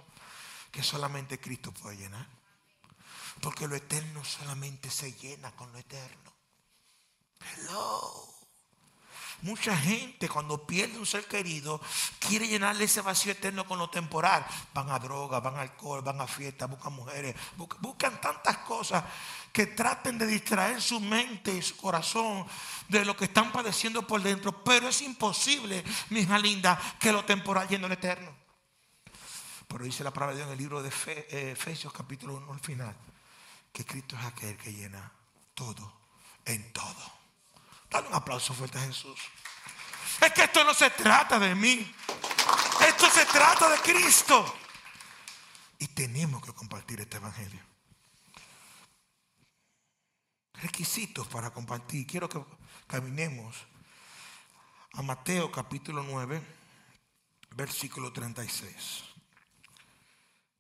que 0.71 0.83
solamente 0.83 1.41
Cristo 1.41 1.73
puede 1.73 1.97
llenar. 1.97 2.27
Porque 3.41 3.67
lo 3.67 3.75
eterno 3.75 4.25
solamente 4.25 4.91
se 4.91 5.13
llena 5.13 5.51
con 5.53 5.73
lo 5.73 5.79
eterno. 5.79 6.33
Hello. 7.41 8.36
Mucha 9.43 9.77
gente 9.77 10.29
cuando 10.29 10.67
pierde 10.67 10.99
un 10.99 11.07
ser 11.07 11.27
querido 11.27 11.81
quiere 12.19 12.49
llenarle 12.49 12.85
ese 12.85 13.03
vacío 13.03 13.33
eterno 13.33 13.67
con 13.67 13.79
lo 13.79 13.91
temporal. 13.91 14.47
Van 14.73 14.91
a 14.91 14.99
droga, 14.99 15.41
van 15.41 15.57
a 15.57 15.61
alcohol, 15.61 16.03
van 16.03 16.21
a 16.21 16.27
fiestas, 16.27 16.71
buscan 16.71 16.95
mujeres, 16.95 17.37
buscan, 17.57 18.21
tantas 18.21 18.59
cosas 18.59 19.05
que 19.53 19.67
traten 19.67 20.19
de 20.19 20.27
distraer 20.27 20.81
su 20.81 21.01
mente 21.01 21.53
y 21.53 21.63
su 21.63 21.77
corazón 21.77 22.47
de 22.89 23.05
lo 23.05 23.17
que 23.17 23.27
están 23.27 23.53
padeciendo 23.53 24.07
por 24.07 24.23
dentro. 24.23 24.65
Pero 24.65 24.89
es 24.89 25.03
imposible, 25.03 25.85
mi 26.11 26.21
hija 26.21 26.39
linda, 26.39 26.81
que 26.99 27.13
lo 27.13 27.25
temporal 27.25 27.69
llene 27.69 27.89
lo 27.89 27.95
eterno. 27.95 28.35
Pero 29.69 29.85
dice 29.85 30.05
la 30.05 30.13
palabra 30.13 30.35
de 30.35 30.41
Dios 30.41 30.47
en 30.49 30.53
el 30.53 30.59
libro 30.59 30.83
de 30.83 30.91
eh, 31.09 31.51
Efesios 31.53 31.93
capítulo 31.93 32.37
1 32.37 32.53
al 32.53 32.61
final, 32.61 32.97
que 33.73 33.85
Cristo 33.85 34.17
es 34.17 34.25
aquel 34.25 34.57
que 34.57 34.73
llena 34.73 35.13
todo 35.55 35.93
en 36.45 36.73
todo. 36.73 37.16
Dale 37.97 38.09
un 38.09 38.15
aplauso 38.15 38.53
fuerte 38.53 38.77
a 38.77 38.83
Jesús. 38.83 39.19
Es 40.21 40.31
que 40.35 40.45
esto 40.45 40.63
no 40.65 40.75
se 40.75 40.91
trata 40.91 41.39
de 41.39 41.55
mí. 41.55 41.95
Esto 42.87 43.09
se 43.09 43.25
trata 43.25 43.71
de 43.71 43.79
Cristo. 43.79 44.55
Y 45.79 45.87
tenemos 45.89 46.45
que 46.45 46.53
compartir 46.53 47.01
este 47.01 47.17
evangelio. 47.17 47.63
Requisitos 50.53 51.27
para 51.29 51.51
compartir. 51.51 52.07
Quiero 52.07 52.29
que 52.29 52.45
caminemos 52.87 53.57
a 54.93 55.01
Mateo 55.01 55.51
capítulo 55.51 56.03
9, 56.03 56.43
versículo 57.53 58.13
36. 58.13 59.05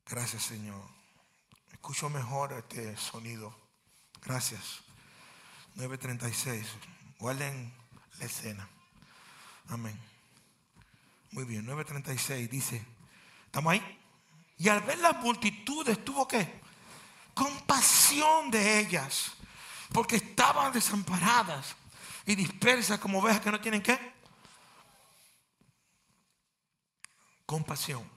Gracias 0.06 0.42
Señor. 0.42 0.88
Escucho 1.70 2.08
mejor 2.08 2.54
este 2.54 2.96
sonido. 2.96 3.54
Gracias. 4.22 4.80
9.36. 5.76 6.64
Guarden 7.18 7.72
la 8.18 8.24
escena. 8.24 8.68
Amén. 9.68 9.98
Muy 11.32 11.44
bien, 11.44 11.66
9.36 11.66 12.48
dice, 12.48 12.84
¿estamos 13.46 13.72
ahí? 13.72 14.00
Y 14.58 14.68
al 14.68 14.80
ver 14.82 14.98
las 14.98 15.16
multitudes 15.20 16.04
tuvo 16.04 16.26
que 16.26 16.60
compasión 17.34 18.50
de 18.50 18.80
ellas, 18.80 19.32
porque 19.92 20.16
estaban 20.16 20.72
desamparadas 20.72 21.76
y 22.24 22.34
dispersas 22.34 22.98
como 22.98 23.18
ovejas 23.18 23.40
que 23.40 23.50
no 23.50 23.60
tienen 23.60 23.82
qué. 23.82 23.98
Compasión. 27.44 28.10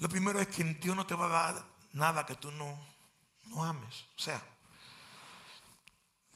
Lo 0.00 0.08
primero 0.08 0.40
es 0.40 0.48
que 0.48 0.64
Dios 0.64 0.96
no 0.96 1.06
te 1.06 1.14
va 1.14 1.26
a 1.26 1.52
dar 1.52 1.64
nada 1.92 2.26
que 2.26 2.34
tú 2.34 2.50
no, 2.50 2.78
no 3.46 3.64
ames. 3.64 4.06
O 4.16 4.20
sea, 4.20 4.42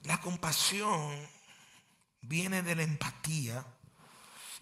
la 0.05 0.21
compasión 0.21 1.17
viene 2.23 2.63
de 2.63 2.75
la 2.75 2.83
empatía 2.83 3.65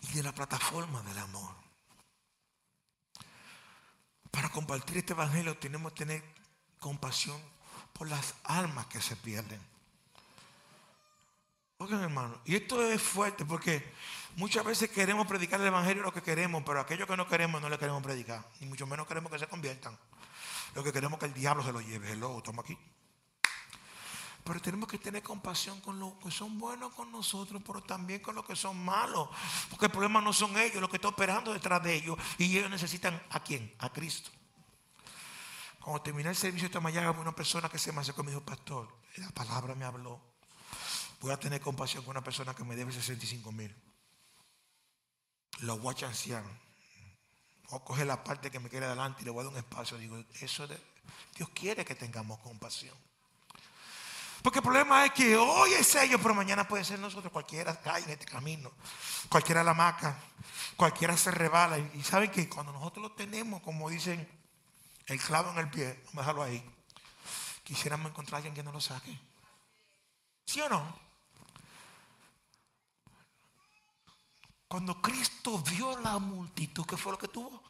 y 0.03 0.12
de 0.12 0.22
la 0.22 0.33
plataforma 0.33 1.03
del 1.03 1.18
amor. 1.18 1.55
Para 4.31 4.48
compartir 4.50 4.98
este 4.98 5.12
evangelio 5.12 5.57
tenemos 5.59 5.92
que 5.92 6.05
tener 6.07 6.24
compasión 6.79 7.40
por 7.92 8.09
las 8.09 8.35
almas 8.44 8.87
que 8.87 9.00
se 9.00 9.16
pierden. 9.16 9.61
Oigan, 11.79 12.03
hermano, 12.03 12.40
y 12.44 12.57
esto 12.57 12.83
es 12.83 13.00
fuerte 13.00 13.44
porque 13.44 13.92
muchas 14.37 14.64
veces 14.64 14.90
queremos 14.90 15.26
predicar 15.26 15.61
el 15.61 15.66
evangelio 15.68 16.03
lo 16.03 16.12
que 16.12 16.22
queremos, 16.22 16.62
pero 16.64 16.81
aquello 16.81 17.07
que 17.07 17.16
no 17.16 17.26
queremos 17.26 17.61
no 17.61 17.70
le 17.70 17.79
queremos 17.79 18.03
predicar, 18.03 18.46
ni 18.61 18.66
mucho 18.66 18.87
menos 18.87 19.07
queremos 19.07 19.33
que 19.33 19.38
se 19.38 19.46
conviertan. 19.46 19.98
Lo 20.74 20.85
que 20.85 20.92
queremos 20.92 21.16
es 21.16 21.20
que 21.20 21.26
el 21.26 21.35
diablo 21.35 21.64
se 21.64 21.72
lo 21.72 21.81
lleve. 21.81 22.12
Hello, 22.12 22.38
estamos 22.38 22.64
aquí. 22.64 22.79
Pero 24.44 24.61
tenemos 24.61 24.88
que 24.88 24.98
tener 24.98 25.22
compasión 25.22 25.81
con 25.81 25.98
los 25.98 26.14
que 26.14 26.31
son 26.31 26.59
buenos 26.59 26.92
con 26.94 27.12
nosotros, 27.12 27.62
pero 27.66 27.83
también 27.83 28.20
con 28.20 28.35
los 28.35 28.44
que 28.44 28.57
son 28.57 28.83
malos. 28.85 29.29
Porque 29.68 29.87
el 29.87 29.92
problema 29.92 30.20
no 30.20 30.33
son 30.33 30.57
ellos, 30.59 30.81
los 30.81 30.88
que 30.88 30.96
están 30.96 31.12
operando 31.12 31.53
detrás 31.53 31.83
de 31.83 31.94
ellos. 31.94 32.18
Y 32.38 32.57
ellos 32.57 32.70
necesitan 32.70 33.22
a 33.31 33.40
quién? 33.40 33.74
A 33.79 33.90
Cristo. 33.90 34.31
Cuando 35.81 36.03
terminé 36.03 36.29
el 36.31 36.37
servicio 36.37 36.66
esta 36.66 36.81
mañana, 36.81 37.11
una 37.11 37.35
persona 37.35 37.68
que 37.68 37.79
se 37.79 37.92
me 37.92 38.00
acercó 38.00 38.22
y 38.22 38.24
me 38.24 38.31
dijo, 38.31 38.44
pastor, 38.44 38.88
la 39.16 39.31
palabra 39.31 39.74
me 39.74 39.85
habló. 39.85 40.20
Voy 41.20 41.33
a 41.33 41.38
tener 41.38 41.61
compasión 41.61 42.03
con 42.05 42.12
una 42.12 42.24
persona 42.24 42.55
que 42.55 42.64
me 42.64 42.76
debe 42.76 42.92
65 42.92 43.53
mil. 43.53 43.74
Lo 45.61 45.79
voy 45.79 45.92
a 45.92 45.96
chancear. 45.96 46.44
Voy 47.68 47.79
a 47.81 47.85
coger 47.85 48.07
la 48.07 48.24
parte 48.24 48.50
que 48.50 48.59
me 48.59 48.70
queda 48.70 48.87
adelante 48.87 49.22
y 49.22 49.24
le 49.24 49.31
voy 49.31 49.40
a 49.40 49.44
dar 49.44 49.53
un 49.53 49.59
espacio. 49.59 49.98
Digo, 49.98 50.22
eso 50.40 50.66
de, 50.66 50.79
Dios 51.37 51.48
quiere 51.50 51.85
que 51.85 51.94
tengamos 51.94 52.38
compasión. 52.40 52.96
Porque 54.42 54.61
el 54.61 54.62
problema 54.62 55.05
es 55.05 55.12
que 55.12 55.37
hoy 55.37 55.72
es 55.74 55.94
ellos, 55.96 56.20
pero 56.22 56.35
mañana 56.35 56.66
puede 56.66 56.85
ser 56.85 56.98
nosotros. 56.98 57.33
Cualquiera 57.33 57.79
cae 57.79 58.03
en 58.03 58.11
este 58.11 58.24
camino. 58.24 58.72
Cualquiera 59.29 59.62
la 59.62 59.74
maca. 59.74 60.18
Cualquiera 60.76 61.16
se 61.16 61.31
rebala. 61.31 61.79
Y, 61.79 62.03
saben 62.03 62.31
que 62.31 62.48
cuando 62.48 62.72
nosotros 62.72 63.03
lo 63.03 63.12
tenemos, 63.12 63.61
como 63.62 63.90
dicen, 63.90 64.26
el 65.07 65.20
clavo 65.20 65.50
en 65.50 65.59
el 65.59 65.68
pie, 65.68 66.03
vamos 66.07 66.16
a 66.16 66.20
dejarlo 66.20 66.42
ahí. 66.42 66.64
Quisiéramos 67.64 68.11
encontrar 68.11 68.37
a 68.37 68.37
alguien 68.38 68.55
que 68.55 68.62
no 68.62 68.72
lo 68.72 68.81
saque. 68.81 69.18
¿Sí 70.46 70.61
o 70.62 70.68
no? 70.68 71.11
Cuando 74.66 75.03
Cristo 75.03 75.59
vio 75.59 75.98
la 75.98 76.18
multitud, 76.18 76.87
¿qué 76.87 76.96
fue 76.96 77.12
lo 77.12 77.18
que 77.18 77.29
tuvo? 77.29 77.62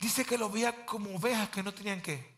Dice 0.00 0.24
que 0.24 0.38
lo 0.38 0.48
veía 0.48 0.86
como 0.86 1.14
ovejas 1.14 1.50
que 1.50 1.62
no 1.62 1.74
tenían 1.74 2.00
que. 2.00 2.31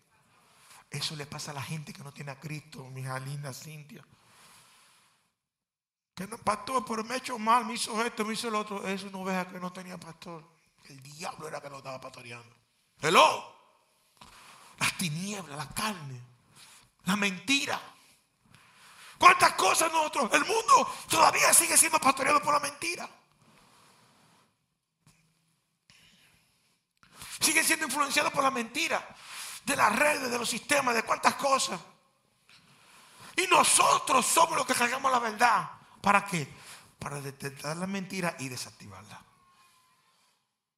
Eso 0.94 1.16
le 1.16 1.26
pasa 1.26 1.50
a 1.50 1.54
la 1.54 1.62
gente 1.62 1.92
que 1.92 2.04
no 2.04 2.12
tiene 2.12 2.30
a 2.30 2.38
Cristo, 2.38 2.84
mi 2.84 3.00
hija 3.00 3.18
linda 3.18 3.52
Cintia. 3.52 4.04
Que 6.14 6.24
no, 6.28 6.38
pastor, 6.38 6.84
pero 6.86 7.02
me 7.02 7.14
ha 7.14 7.16
hecho 7.16 7.36
mal, 7.36 7.64
me 7.64 7.74
hizo 7.74 8.00
esto, 8.04 8.24
me 8.24 8.34
hizo 8.34 8.48
lo 8.48 8.60
otro. 8.60 8.86
Es 8.86 9.02
una 9.02 9.18
oveja 9.18 9.48
que 9.48 9.58
no 9.58 9.72
tenía 9.72 9.98
pastor. 9.98 10.44
El 10.84 11.02
diablo 11.02 11.48
era 11.48 11.60
que 11.60 11.68
lo 11.68 11.78
estaba 11.78 12.00
pastoreando. 12.00 12.54
Hello. 13.00 13.52
Las 14.78 14.96
tinieblas, 14.96 15.56
la 15.56 15.68
carne, 15.70 16.20
la 17.06 17.16
mentira. 17.16 17.80
¿Cuántas 19.18 19.54
cosas 19.54 19.90
nosotros? 19.90 20.32
El 20.32 20.44
mundo 20.44 20.94
todavía 21.08 21.52
sigue 21.52 21.76
siendo 21.76 21.98
pastoreado 21.98 22.40
por 22.40 22.54
la 22.54 22.60
mentira. 22.60 23.08
Sigue 27.40 27.64
siendo 27.64 27.86
influenciado 27.86 28.30
por 28.30 28.44
la 28.44 28.52
mentira 28.52 29.04
de 29.64 29.76
las 29.76 29.94
redes, 29.94 30.30
de 30.30 30.38
los 30.38 30.48
sistemas, 30.48 30.94
de 30.94 31.02
cuántas 31.02 31.34
cosas. 31.34 31.80
Y 33.36 33.46
nosotros 33.46 34.24
somos 34.24 34.56
los 34.56 34.66
que 34.66 34.74
cargamos 34.74 35.10
la 35.10 35.18
verdad. 35.18 35.70
¿Para 36.00 36.24
qué? 36.24 36.48
Para 36.98 37.20
detectar 37.20 37.76
la 37.76 37.86
mentira 37.86 38.36
y 38.38 38.48
desactivarla. 38.48 39.20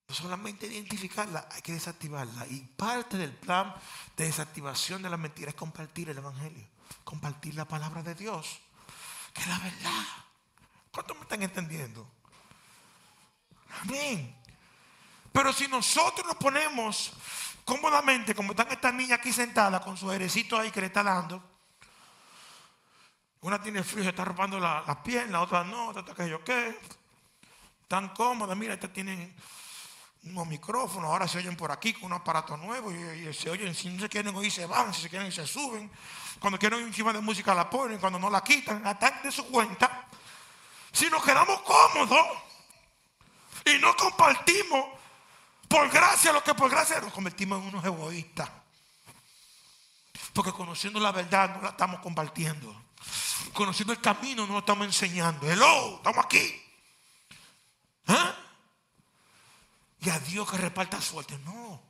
No 0.09 0.15
solamente 0.15 0.67
identificarla, 0.67 1.49
hay 1.51 1.63
que 1.63 1.73
desactivarla. 1.73 2.47
Y 2.47 2.61
parte 2.61 3.17
del 3.17 3.33
plan 3.33 3.75
de 4.17 4.25
desactivación 4.25 5.03
de 5.03 5.11
la 5.11 5.17
mentira 5.17 5.51
es 5.51 5.57
compartir 5.57 6.09
el 6.11 6.19
Evangelio. 6.19 6.67
Compartir 7.05 7.55
la 7.55 7.65
palabra 7.65 8.03
de 8.03 8.15
Dios. 8.15 8.61
Que 9.35 9.43
es 9.43 9.49
la 9.49 9.59
verdad. 9.59 10.05
¿Cuántos 10.93 11.17
me 11.17 11.25
están 11.25 11.43
entendiendo? 11.43 12.09
Amén. 13.83 14.46
Pero 15.37 15.53
si 15.53 15.69
nosotros 15.69 16.27
nos 16.27 16.37
ponemos 16.37 17.13
cómodamente, 17.63 18.35
como 18.35 18.53
están 18.53 18.73
estas 18.73 18.95
niñas 18.95 19.19
aquí 19.19 19.35
sentadas 19.35 19.83
con 19.83 19.95
su 19.95 20.11
airecito 20.11 20.59
ahí 20.59 20.71
que 20.71 20.81
le 20.81 20.87
está 20.87 21.03
dando, 21.03 21.43
una 23.43 23.61
tiene 23.61 23.85
frío, 23.85 24.03
se 24.03 24.09
está 24.09 24.25
robando 24.25 24.59
la, 24.59 24.83
la 25.29 25.41
otra 25.43 25.63
no, 25.63 25.89
otra 25.89 26.15
que 26.15 26.31
yo 26.31 26.43
qué. 26.43 26.81
Tan 27.87 28.15
cómoda, 28.15 28.55
mira, 28.55 28.73
esta 28.73 28.91
tiene 28.91 29.37
unos 30.25 30.47
micrófonos, 30.47 31.11
ahora 31.11 31.29
se 31.29 31.37
oyen 31.37 31.55
por 31.55 31.71
aquí 31.71 31.93
con 31.93 32.05
un 32.05 32.15
aparato 32.15 32.57
nuevo 32.57 32.91
y, 32.91 33.31
se 33.35 33.51
oyen, 33.51 33.75
si 33.75 33.91
no 33.91 34.01
se 34.01 34.09
quieren 34.09 34.35
oír 34.35 34.51
se 34.51 34.65
van, 34.65 34.95
si 34.95 35.03
se 35.03 35.11
quieren 35.11 35.31
se 35.31 35.47
suben. 35.47 35.93
Cuando 36.41 36.59
quieren 36.59 36.79
un 36.79 36.87
encima 36.87 37.13
de 37.13 37.21
música 37.21 37.55
la 37.55 37.69
ponen, 37.69 37.99
cuando 37.99 38.19
no 38.19 38.31
la 38.31 38.43
quitan, 38.43 38.87
hasta 38.87 39.21
de 39.23 39.31
su 39.31 39.47
cuenta. 39.49 40.09
Si 40.93 41.11
nos 41.11 41.23
quedamos 41.23 41.61
cómodos 41.61 42.27
y 43.67 43.79
no 43.81 43.95
compartimos 43.97 44.96
por 45.69 45.91
gracia 45.91 46.33
lo 46.33 46.43
que 46.43 46.55
por 46.55 46.71
gracia 46.71 47.01
nos 47.01 47.13
convertimos 47.13 47.61
en 47.61 47.69
unos 47.69 47.85
egoístas. 47.85 48.51
Porque 50.33 50.53
conociendo 50.53 51.01
la 51.01 51.13
verdad 51.13 51.57
no 51.57 51.63
la 51.63 51.71
estamos 51.71 52.01
compartiendo. 52.01 52.85
Conociendo 53.53 53.93
el 53.93 54.01
camino 54.01 54.47
no 54.47 54.55
lo 54.55 54.59
estamos 54.61 54.87
enseñando. 54.87 55.51
Hello, 55.51 55.97
estamos 55.97 56.25
aquí. 56.25 56.63
¿Ah? 58.07 58.35
Y 60.01 60.11
a 60.11 60.19
Dios 60.21 60.51
que 60.51 60.59
reparta 60.59 61.01
suerte. 61.01 61.39
No. 61.39 61.83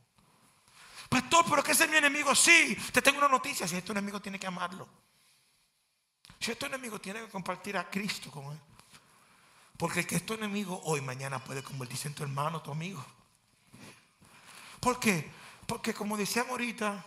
Pastor, 1.08 1.44
pero 1.48 1.62
que 1.62 1.72
ese 1.72 1.84
es 1.84 1.90
mi 1.90 1.96
enemigo. 1.96 2.34
Sí, 2.34 2.76
te 2.92 3.02
tengo 3.02 3.18
una 3.18 3.28
noticia. 3.28 3.66
Si 3.68 3.76
es 3.76 3.84
tu 3.84 3.92
enemigo, 3.92 4.20
tienes 4.20 4.40
que 4.40 4.46
amarlo. 4.46 4.88
Si 6.40 6.52
es 6.52 6.58
tu 6.58 6.66
enemigo, 6.66 7.00
tiene 7.00 7.20
que 7.20 7.28
compartir 7.28 7.76
a 7.76 7.88
Cristo 7.88 8.30
con 8.30 8.52
él. 8.52 8.60
Porque 9.76 10.00
el 10.00 10.06
que 10.06 10.16
es 10.16 10.26
tu 10.26 10.34
enemigo 10.34 10.80
hoy, 10.84 11.00
mañana 11.00 11.42
puede 11.42 11.62
convertirse 11.62 12.08
en 12.08 12.14
tu 12.14 12.22
hermano, 12.22 12.62
tu 12.62 12.72
amigo. 12.72 13.04
¿Por 14.87 15.01
qué? 15.01 15.29
Porque 15.66 15.92
como 15.92 16.16
decíamos 16.16 16.53
ahorita, 16.53 17.05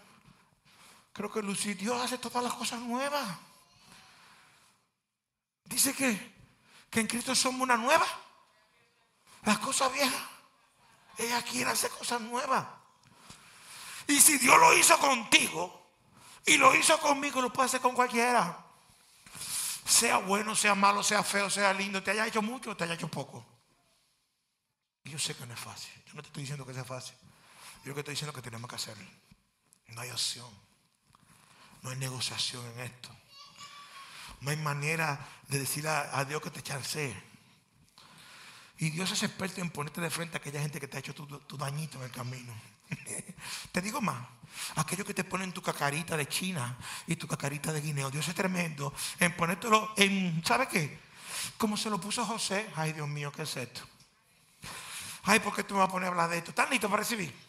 creo 1.13 1.31
que 1.31 1.41
Lucy, 1.41 1.75
Dios 1.75 1.95
hace 2.01 2.17
todas 2.17 2.43
las 2.43 2.53
cosas 2.53 2.81
nuevas. 2.81 3.25
Dice 5.63 5.93
que, 5.93 6.35
que 6.89 6.99
en 6.99 7.07
Cristo 7.07 7.33
somos 7.33 7.61
una 7.61 7.77
nueva. 7.77 8.05
Las 9.45 9.59
cosas 9.59 9.93
viejas. 9.93 10.21
Ella 11.19 11.41
quiere 11.41 11.69
hacer 11.69 11.89
cosas 11.91 12.19
nuevas. 12.19 12.67
Y 14.07 14.19
si 14.19 14.37
Dios 14.37 14.59
lo 14.59 14.77
hizo 14.77 14.99
contigo 14.99 15.93
y 16.47 16.57
lo 16.57 16.75
hizo 16.75 16.99
conmigo, 16.99 17.41
lo 17.41 17.53
puede 17.53 17.67
hacer 17.67 17.79
con 17.79 17.95
cualquiera. 17.95 18.61
Sea 19.85 20.17
bueno, 20.17 20.53
sea 20.53 20.75
malo, 20.75 21.01
sea 21.01 21.23
feo, 21.23 21.49
sea 21.49 21.71
lindo, 21.71 22.03
te 22.03 22.11
haya 22.11 22.27
hecho 22.27 22.41
mucho 22.41 22.71
o 22.71 22.75
te 22.75 22.83
haya 22.83 22.95
hecho 22.95 23.07
poco. 23.09 23.45
Y 25.05 25.11
yo 25.11 25.17
sé 25.17 25.33
que 25.33 25.45
no 25.45 25.53
es 25.53 25.59
fácil. 25.61 25.93
Yo 26.07 26.15
no 26.15 26.21
te 26.21 26.27
estoy 26.27 26.43
diciendo 26.43 26.65
que 26.65 26.73
sea 26.73 26.83
fácil. 26.83 27.15
Yo 27.83 27.93
que 27.93 28.01
estoy 28.01 28.13
diciendo 28.13 28.33
que 28.33 28.41
tenemos 28.41 28.69
que 28.69 28.75
hacerlo. 28.75 29.09
No 29.87 30.01
hay 30.01 30.11
opción. 30.11 30.49
No 31.81 31.89
hay 31.89 31.97
negociación 31.97 32.65
en 32.73 32.79
esto. 32.81 33.09
No 34.41 34.51
hay 34.51 34.57
manera 34.57 35.27
de 35.47 35.59
decir 35.59 35.87
a, 35.87 36.23
Dios 36.25 36.41
que 36.41 36.49
te 36.49 36.61
chancee. 36.61 37.15
Y 38.77 38.91
Dios 38.91 39.11
es 39.11 39.23
experto 39.23 39.59
en 39.59 39.69
ponerte 39.69 39.99
de 39.99 40.09
frente 40.09 40.37
a 40.37 40.39
aquella 40.39 40.61
gente 40.61 40.79
que 40.79 40.87
te 40.87 40.97
ha 40.97 40.99
hecho 40.99 41.13
tu, 41.13 41.25
tu 41.25 41.57
dañito 41.57 41.97
en 41.97 42.05
el 42.05 42.11
camino. 42.11 42.53
te 43.71 43.81
digo 43.81 44.01
más, 44.01 44.25
aquellos 44.75 45.05
que 45.05 45.13
te 45.13 45.23
ponen 45.23 45.51
tu 45.51 45.61
cacarita 45.61 46.15
de 46.15 46.27
China 46.27 46.77
y 47.07 47.15
tu 47.15 47.27
cacarita 47.27 47.73
de 47.73 47.81
guineo. 47.81 48.09
Dios 48.09 48.27
es 48.27 48.35
tremendo 48.35 48.93
en 49.19 49.35
ponértelo 49.35 49.93
en, 49.97 50.43
¿sabe 50.45 50.67
qué? 50.67 50.99
Como 51.57 51.75
se 51.75 51.89
lo 51.89 51.99
puso 51.99 52.25
José. 52.25 52.69
Ay, 52.75 52.93
Dios 52.93 53.07
mío, 53.07 53.31
¿qué 53.31 53.43
es 53.43 53.57
esto? 53.57 53.81
Ay, 55.23 55.39
¿por 55.39 55.55
qué 55.55 55.63
tú 55.63 55.73
me 55.73 55.81
vas 55.81 55.89
a 55.89 55.91
poner 55.91 56.07
a 56.07 56.11
hablar 56.11 56.29
de 56.29 56.37
esto? 56.37 56.51
¿Están 56.51 56.69
listos 56.69 56.89
para 56.89 57.03
recibir? 57.03 57.48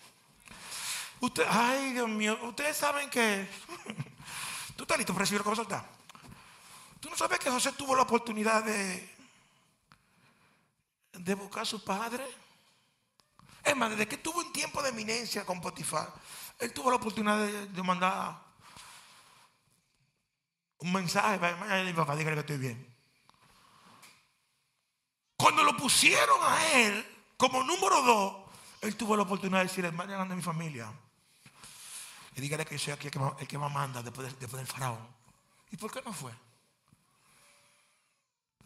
Usted, 1.21 1.45
ay, 1.49 1.93
Dios 1.93 2.09
mío, 2.09 2.39
ustedes 2.43 2.77
saben 2.77 3.11
que... 3.11 3.49
¿Tú 4.77 4.85
estás 4.85 4.97
listo 4.97 5.13
para 5.13 5.25
recibir 5.25 5.43
a 5.47 5.55
soltar? 5.55 5.87
¿Tú 6.99 7.11
no 7.11 7.17
sabes 7.17 7.39
que 7.39 7.51
José 7.51 7.73
tuvo 7.73 7.95
la 7.95 8.03
oportunidad 8.03 8.65
de, 8.65 9.17
de 11.13 11.35
buscar 11.35 11.63
a 11.63 11.67
su 11.67 11.85
padre? 11.85 12.25
Es 13.63 13.77
más, 13.77 13.91
desde 13.91 14.09
que 14.09 14.17
tuvo 14.17 14.41
un 14.41 14.53
tiempo 14.53 14.83
de 14.83 14.89
eminencia 14.89 15.45
con 15.45 15.61
Potifar, 15.61 16.11
él 16.59 16.73
tuvo 16.73 16.89
la 16.91 16.97
oportunidad 16.97 17.39
de, 17.39 17.67
de 17.67 17.83
mandar 17.83 18.41
un 20.79 20.93
mensaje 20.93 21.39
para 21.39 21.85
mi 21.85 21.93
papá, 21.93 22.17
dígale 22.17 22.37
que 22.37 22.41
estoy 22.41 22.59
bien. 22.59 22.97
Cuando 25.37 25.63
lo 25.63 25.77
pusieron 25.77 26.39
a 26.43 26.73
él 26.73 27.33
como 27.37 27.63
número 27.63 28.01
dos, 28.03 28.37
él 28.81 28.97
tuvo 28.97 29.17
la 29.17 29.25
oportunidad 29.25 29.59
de 29.59 29.65
decirle, 29.65 29.91
vayan 29.91 30.21
a 30.21 30.35
mi 30.35 30.43
familia. 30.43 30.91
Dígale 32.41 32.65
que 32.65 32.77
yo 32.79 32.85
soy 32.85 32.93
aquí 32.95 33.07
el 33.09 33.13
que 33.13 33.19
más, 33.19 33.35
el 33.41 33.59
manda 33.73 34.03
después, 34.03 34.29
de- 34.29 34.39
después 34.41 34.59
del 34.63 34.67
faraón. 34.67 35.07
¿Y 35.71 35.77
por 35.77 35.93
qué 35.93 36.03
no 36.03 36.13
fue? 36.13 36.33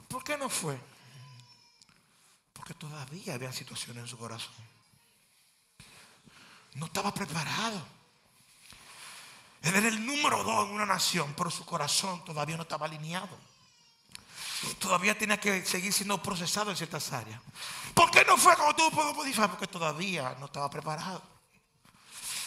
¿Por 0.08 0.22
qué 0.22 0.36
no 0.38 0.48
fue? 0.48 0.78
Porque 2.52 2.74
todavía 2.74 3.34
había 3.34 3.52
situaciones 3.52 4.04
en 4.04 4.08
su 4.08 4.16
corazón. 4.16 4.54
No 6.74 6.86
estaba 6.86 7.12
preparado. 7.12 7.84
Él 9.62 9.74
era 9.74 9.88
el 9.88 10.04
número 10.04 10.42
dos 10.44 10.68
en 10.68 10.74
una 10.74 10.86
nación, 10.86 11.34
pero 11.36 11.50
su 11.50 11.64
corazón 11.64 12.24
todavía 12.24 12.56
no 12.56 12.62
estaba 12.62 12.86
alineado. 12.86 13.36
Todavía 14.78 15.16
tenía 15.16 15.38
que 15.38 15.64
seguir 15.64 15.92
siendo 15.92 16.22
procesado 16.22 16.70
en 16.70 16.76
ciertas 16.76 17.12
áreas. 17.12 17.40
¿Por 17.94 18.10
qué 18.10 18.24
no 18.24 18.36
fue 18.36 18.54
como 18.56 19.14
Potifar? 19.14 19.50
Porque 19.50 19.66
todavía 19.66 20.36
no 20.38 20.46
estaba 20.46 20.70
preparado. 20.70 21.22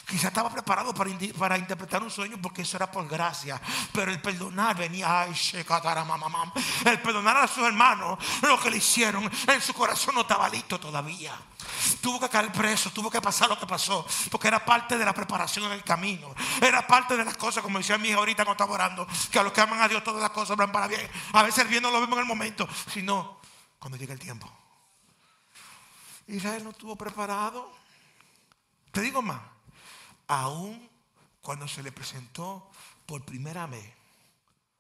Quizá 0.08 0.30
estaba 0.30 0.50
preparado 0.50 0.94
para, 0.94 1.58
interpretar 1.58 2.02
un 2.02 2.10
sueño 2.10 2.38
porque 2.42 2.62
eso 2.62 2.78
era 2.78 2.90
por 2.90 3.06
gracia. 3.10 3.60
Pero 3.92 4.10
el 4.10 4.22
perdonar 4.22 4.78
venía, 4.78 5.24
ay, 5.24 5.36
el 6.86 7.02
perdonar 7.02 7.38
a 7.38 7.48
sus 7.48 7.68
hermanos 7.68 8.18
lo 8.42 8.58
que 8.58 8.72
le 8.72 8.78
hicieron 8.78 9.30
en 9.48 9.62
su 9.62 9.74
corazón 9.74 10.16
no 10.16 10.22
estaba 10.22 10.48
listo 10.48 10.80
todavía. 10.80 11.38
Tuvo 12.00 12.22
que 12.22 12.30
caer 12.30 12.54
preso, 12.54 12.90
tuvo 12.92 13.12
que 13.12 13.20
pasar 13.20 13.50
lo 13.50 13.60
que 13.60 13.68
pasó, 13.68 14.08
porque 14.32 14.48
era 14.48 14.64
parte 14.64 14.98
de 14.98 15.04
la 15.04 15.14
preparación 15.14 15.66
en 15.66 15.74
el 15.74 15.84
camino. 15.84 16.34
Era 16.62 16.88
parte 16.88 17.18
de 17.18 17.26
las 17.26 17.36
cosas, 17.36 17.62
como 17.62 17.78
decía 17.78 17.98
mi 17.98 18.08
hija 18.08 18.18
ahorita 18.18 18.46
cuando 18.46 18.64
estaba 18.64 18.76
orando, 18.76 19.06
que 19.30 19.40
a 19.40 19.44
los 19.44 19.52
que 19.52 19.60
aman 19.60 19.82
a 19.82 19.90
Dios 19.90 20.06
todas 20.06 20.22
las 20.22 20.32
cosas 20.32 20.56
van 20.56 20.72
para 20.72 20.88
bien. 20.88 21.06
A 21.34 21.44
veces 21.44 21.66
el 21.66 21.68
bien 21.68 21.84
no 21.84 21.92
lo 21.92 22.00
vemos 22.00 22.14
en 22.14 22.22
el 22.22 22.28
momento, 22.28 22.66
sino 22.94 23.42
cuando 23.78 23.98
llega 23.98 24.14
el 24.14 24.20
tiempo. 24.20 24.50
Israel 26.28 26.64
no 26.64 26.70
estuvo 26.70 26.96
preparado. 26.96 27.76
Te 28.92 29.02
digo 29.02 29.22
más, 29.22 29.42
aún 30.28 30.90
cuando 31.42 31.68
se 31.68 31.84
le 31.84 31.92
presentó 31.92 32.70
por 33.06 33.24
primera 33.24 33.66
vez 33.68 33.94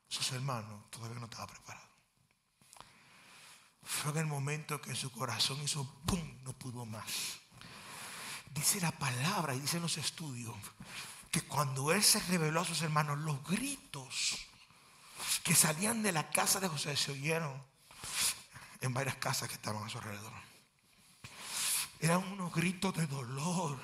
sus 0.10 0.32
hermanos, 0.32 0.90
todavía 0.90 1.20
no 1.20 1.26
estaba 1.26 1.48
preparado. 1.48 1.88
Fue 3.84 4.12
en 4.12 4.18
el 4.18 4.26
momento 4.26 4.82
que 4.82 4.96
su 4.96 5.12
corazón 5.12 5.62
hizo 5.64 5.86
¡pum! 6.06 6.22
no 6.44 6.54
pudo 6.54 6.86
más. 6.86 7.40
Dice 8.54 8.82
la 8.82 8.92
palabra 8.92 9.56
y 9.56 9.60
dicen 9.62 9.82
los 9.82 9.98
estudios 9.98 10.56
que 11.32 11.42
cuando 11.42 11.92
él 11.92 12.04
se 12.04 12.20
reveló 12.22 12.62
a 12.62 12.66
sus 12.66 12.82
hermanos, 12.82 13.20
los 13.20 13.44
gritos 13.44 14.38
que 15.44 15.56
salían 15.56 16.04
de 16.04 16.12
la 16.12 16.30
casa 16.30 16.60
de 16.60 16.68
José 16.68 16.96
se 16.96 17.12
oyeron 17.12 17.62
en 18.82 18.94
varias 18.94 19.16
casas 19.16 19.48
que 19.48 19.56
estaban 19.56 19.84
a 19.84 19.90
su 19.90 19.98
alrededor. 19.98 20.34
Eran 22.00 22.24
unos 22.32 22.54
gritos 22.54 22.94
de 22.96 23.08
dolor, 23.08 23.80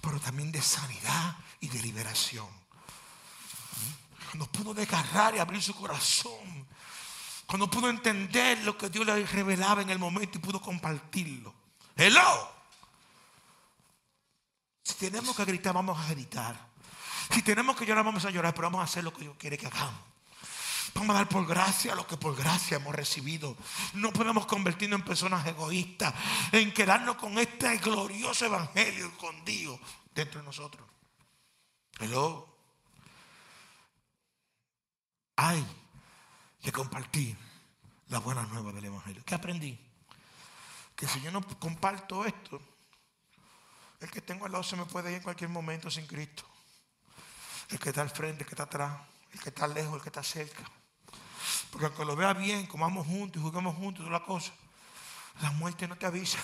pero 0.00 0.20
también 0.20 0.52
de 0.52 0.62
sanidad 0.62 1.36
y 1.60 1.68
de 1.68 1.80
liberación. 1.82 2.48
Cuando 4.26 4.46
pudo 4.46 4.74
desgarrar 4.74 5.34
y 5.34 5.38
abrir 5.38 5.62
su 5.62 5.74
corazón. 5.74 6.66
Cuando 7.46 7.70
pudo 7.70 7.88
entender 7.88 8.58
lo 8.64 8.76
que 8.76 8.90
Dios 8.90 9.06
le 9.06 9.24
revelaba 9.24 9.80
en 9.80 9.90
el 9.90 9.98
momento 9.98 10.36
y 10.36 10.40
pudo 10.40 10.60
compartirlo. 10.60 11.54
Hello. 11.96 12.52
Si 14.82 14.94
tenemos 14.94 15.34
que 15.34 15.44
gritar, 15.44 15.74
vamos 15.74 15.98
a 15.98 16.10
gritar. 16.10 16.68
Si 17.30 17.42
tenemos 17.42 17.76
que 17.76 17.86
llorar, 17.86 18.04
vamos 18.04 18.24
a 18.24 18.30
llorar, 18.30 18.54
pero 18.54 18.66
vamos 18.68 18.80
a 18.80 18.84
hacer 18.84 19.04
lo 19.04 19.12
que 19.12 19.22
Dios 19.22 19.36
quiere 19.38 19.56
que 19.56 19.66
hagamos. 19.66 20.00
Vamos 20.98 21.14
a 21.14 21.18
dar 21.20 21.28
por 21.28 21.46
gracia 21.46 21.94
lo 21.94 22.04
que 22.08 22.16
por 22.16 22.34
gracia 22.34 22.78
hemos 22.78 22.92
recibido. 22.92 23.56
No 23.94 24.12
podemos 24.12 24.46
convertirnos 24.46 24.98
en 24.98 25.06
personas 25.06 25.46
egoístas, 25.46 26.12
en 26.50 26.74
quedarnos 26.74 27.14
con 27.14 27.38
este 27.38 27.76
glorioso 27.78 28.46
evangelio 28.46 29.06
escondido 29.06 29.78
dentro 30.12 30.40
de 30.40 30.46
nosotros. 30.46 30.84
Hello. 32.00 32.48
Hay 35.36 35.64
que 36.60 36.72
compartir 36.72 37.36
la 38.08 38.18
buena 38.18 38.42
nueva 38.46 38.72
del 38.72 38.86
evangelio. 38.86 39.22
¿Qué 39.24 39.36
aprendí? 39.36 39.78
Que 40.96 41.06
si 41.06 41.20
yo 41.20 41.30
no 41.30 41.42
comparto 41.60 42.24
esto, 42.24 42.60
el 44.00 44.10
que 44.10 44.20
tengo 44.20 44.46
al 44.46 44.52
lado 44.52 44.64
se 44.64 44.74
me 44.74 44.84
puede 44.84 45.10
ir 45.10 45.18
en 45.18 45.22
cualquier 45.22 45.50
momento 45.50 45.92
sin 45.92 46.08
Cristo. 46.08 46.42
El 47.68 47.78
que 47.78 47.90
está 47.90 48.02
al 48.02 48.10
frente, 48.10 48.42
el 48.42 48.46
que 48.46 48.54
está 48.54 48.64
atrás, 48.64 49.00
el 49.32 49.38
que 49.38 49.50
está 49.50 49.68
lejos, 49.68 49.94
el 49.94 50.02
que 50.02 50.08
está 50.08 50.24
cerca. 50.24 50.68
Porque 51.70 51.86
aunque 51.86 52.04
lo 52.04 52.16
vea 52.16 52.32
bien, 52.32 52.66
comamos 52.66 53.06
juntos 53.06 53.40
y 53.40 53.44
juguemos 53.44 53.76
juntos, 53.76 54.04
toda 54.04 54.18
la 54.18 54.24
cosa, 54.24 54.52
la 55.42 55.50
muerte 55.52 55.86
no 55.86 55.96
te 55.96 56.06
avisa. 56.06 56.38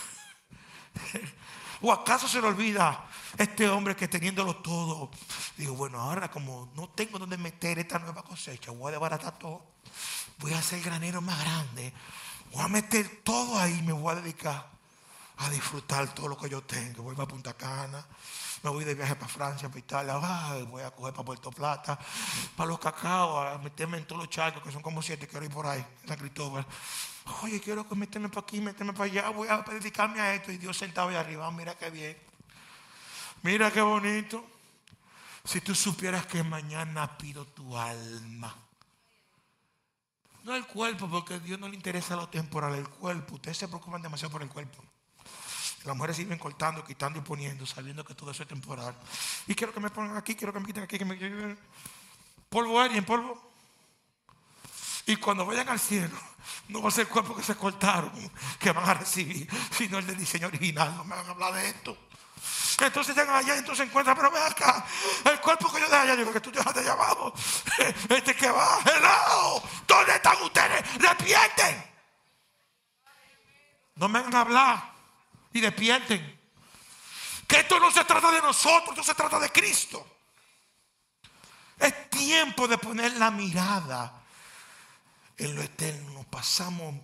¿O 1.83 1.93
acaso 1.93 2.29
se 2.29 2.41
le 2.41 2.47
olvida 2.47 3.05
este 3.37 3.69
hombre 3.69 3.97
que 3.97 4.09
teniéndolo 4.09 4.57
todo? 4.57 5.11
Digo, 5.57 5.75
bueno, 5.75 6.01
ahora 6.01 6.31
como 6.31 6.71
no 6.75 6.89
tengo 6.89 7.19
donde 7.19 7.37
meter 7.37 7.79
esta 7.79 7.99
nueva 7.99 8.23
cosecha, 8.23 8.71
voy 8.71 8.89
a 8.89 8.93
desbaratar 8.93 9.39
todo. 9.39 9.65
Voy 10.39 10.53
a 10.53 10.59
hacer 10.59 10.81
granero 10.81 11.21
más 11.21 11.39
grande. 11.41 11.93
Voy 12.53 12.63
a 12.63 12.69
meter 12.69 13.23
todo 13.23 13.59
ahí 13.59 13.83
me 13.83 13.93
voy 13.93 14.13
a 14.13 14.21
dedicar 14.21 14.75
a 15.39 15.51
disfrutar 15.51 16.15
todo 16.15 16.29
lo 16.29 16.39
que 16.39 16.49
yo 16.49 16.63
tengo. 16.63 17.03
Voy 17.03 17.15
para 17.15 17.29
Punta 17.29 17.55
Cana, 17.55 18.07
me 18.65 18.71
voy 18.71 18.85
de 18.85 18.95
viaje 18.95 19.15
para 19.15 19.29
Francia, 19.29 19.69
para 19.69 19.79
Italia, 19.79 20.17
voy 20.65 20.83
a 20.83 20.91
coger 20.91 21.13
para 21.13 21.25
Puerto 21.25 21.51
Plata, 21.51 21.99
para 22.57 22.67
los 22.67 22.79
cacaos, 22.79 23.47
a 23.47 23.59
meterme 23.59 23.99
en 23.99 24.07
todos 24.07 24.23
los 24.23 24.31
charcos, 24.31 24.63
que 24.63 24.73
son 24.73 24.81
como 24.81 25.03
siete, 25.03 25.29
quiero 25.29 25.45
ir 25.45 25.53
por 25.53 25.67
ahí, 25.67 25.85
en 26.03 26.09
San 26.09 26.17
Cristóbal. 26.17 26.67
Oye, 27.43 27.61
quiero 27.61 27.87
que 27.87 27.95
meterme 27.95 28.31
para 28.31 28.41
aquí, 28.41 28.63
meterme 28.63 28.95
para 28.95 29.05
allá, 29.05 29.29
voy 29.29 29.49
a 29.49 29.59
dedicarme 29.59 30.19
a 30.21 30.35
esto. 30.35 30.51
Y 30.51 30.57
Dios 30.57 30.79
sentado 30.79 31.09
ahí 31.09 31.15
arriba, 31.15 31.51
mira 31.51 31.77
qué 31.77 31.91
bien. 31.91 32.17
Mira 33.43 33.71
qué 33.71 33.83
bonito. 33.83 34.43
Si 35.45 35.61
tú 35.61 35.75
supieras 35.75 36.25
que 36.27 36.43
mañana 36.43 37.19
pido 37.19 37.47
tu 37.47 37.77
alma. 37.77 38.55
No 40.43 40.55
el 40.55 40.67
cuerpo, 40.67 41.09
porque 41.09 41.35
a 41.35 41.39
Dios 41.39 41.61
no 41.61 41.69
le 41.69 41.75
interesa 41.75 42.17
lo 42.17 42.31
temporal, 42.31 42.75
el 42.75 42.89
cuerpo. 42.89 43.35
Ustedes 43.35 43.59
se 43.59 43.69
preocupan 43.69 44.01
demasiado 44.01 44.33
por 44.33 44.43
el 44.43 44.49
cuerpo. 44.49 44.83
Las 45.85 45.95
mujeres 45.95 46.17
siguen 46.17 46.39
cortando, 46.39 46.83
quitando 46.83 47.19
y 47.19 47.23
poniendo, 47.23 47.67
sabiendo 47.67 48.05
que 48.05 48.15
todo 48.15 48.31
eso 48.31 48.43
es 48.43 48.49
temporal. 48.49 48.97
Y 49.47 49.55
quiero 49.55 49.73
que 49.73 49.81
me 49.81 49.91
pongan 49.91 50.17
aquí, 50.17 50.35
quiero 50.35 50.53
que 50.53 50.61
me 50.61 50.67
quiten 50.67 50.85
aquí, 50.85 50.99
que 50.99 51.05
me. 51.05 51.57
Polvo 52.49 52.81
alguien, 52.81 53.05
polvo. 53.05 53.53
Y 55.07 55.17
cuando 55.17 55.45
vayan 55.45 55.69
al 55.69 55.79
cielo, 55.79 56.17
no 56.69 56.81
va 56.81 56.89
a 56.89 56.91
ser 56.91 57.03
el 57.03 57.13
cuerpo 57.13 57.37
que 57.37 57.43
se 57.43 57.55
cortaron 57.55 58.13
que 58.59 58.73
van 58.73 58.89
a 58.89 58.95
recibir, 58.95 59.47
sino 59.71 59.99
el 59.99 60.07
del 60.07 60.17
diseño 60.17 60.47
original. 60.47 60.95
No 60.97 61.05
me 61.05 61.17
van 61.17 61.27
a 61.27 61.31
hablar 61.31 61.53
de 61.53 61.69
esto. 61.69 61.99
Entonces 62.81 63.15
llegan 63.15 63.35
allá 63.35 63.55
y 63.55 63.59
entonces 63.59 63.87
encuentran, 63.87 64.17
pero 64.17 64.31
ven 64.31 64.43
acá, 64.43 64.85
el 65.25 65.41
cuerpo 65.41 65.71
que 65.71 65.81
yo 65.81 65.87
dejé 65.87 65.97
allá, 65.97 66.17
digo 66.17 66.33
que 66.33 66.41
tú 66.41 66.51
dejaste 66.51 66.81
allá 66.81 66.93
abajo, 66.93 67.33
este 68.09 68.35
que 68.35 68.51
va, 68.51 68.81
helado, 68.85 69.63
¿dónde 69.87 70.15
están 70.15 70.43
ustedes? 70.43 70.99
Despierten. 70.99 71.85
No 73.97 74.09
me 74.09 74.21
van 74.23 74.35
a 74.35 74.41
hablar 74.41 74.94
y 75.55 75.61
despierten. 75.61 76.41
Que 77.47 77.61
esto 77.61 77.79
no 77.81 77.91
se 77.91 78.05
trata 78.05 78.31
de 78.31 78.43
nosotros, 78.43 78.91
esto 78.91 79.05
se 79.05 79.15
trata 79.15 79.39
de 79.39 79.51
Cristo. 79.51 80.19
Es 81.79 82.11
tiempo 82.11 82.69
de 82.69 82.77
poner 82.77 83.13
la 83.17 83.31
mirada 83.31 84.23
en 85.37 85.55
lo 85.55 85.63
eterno. 85.63 86.25
Pasamos 86.29 86.97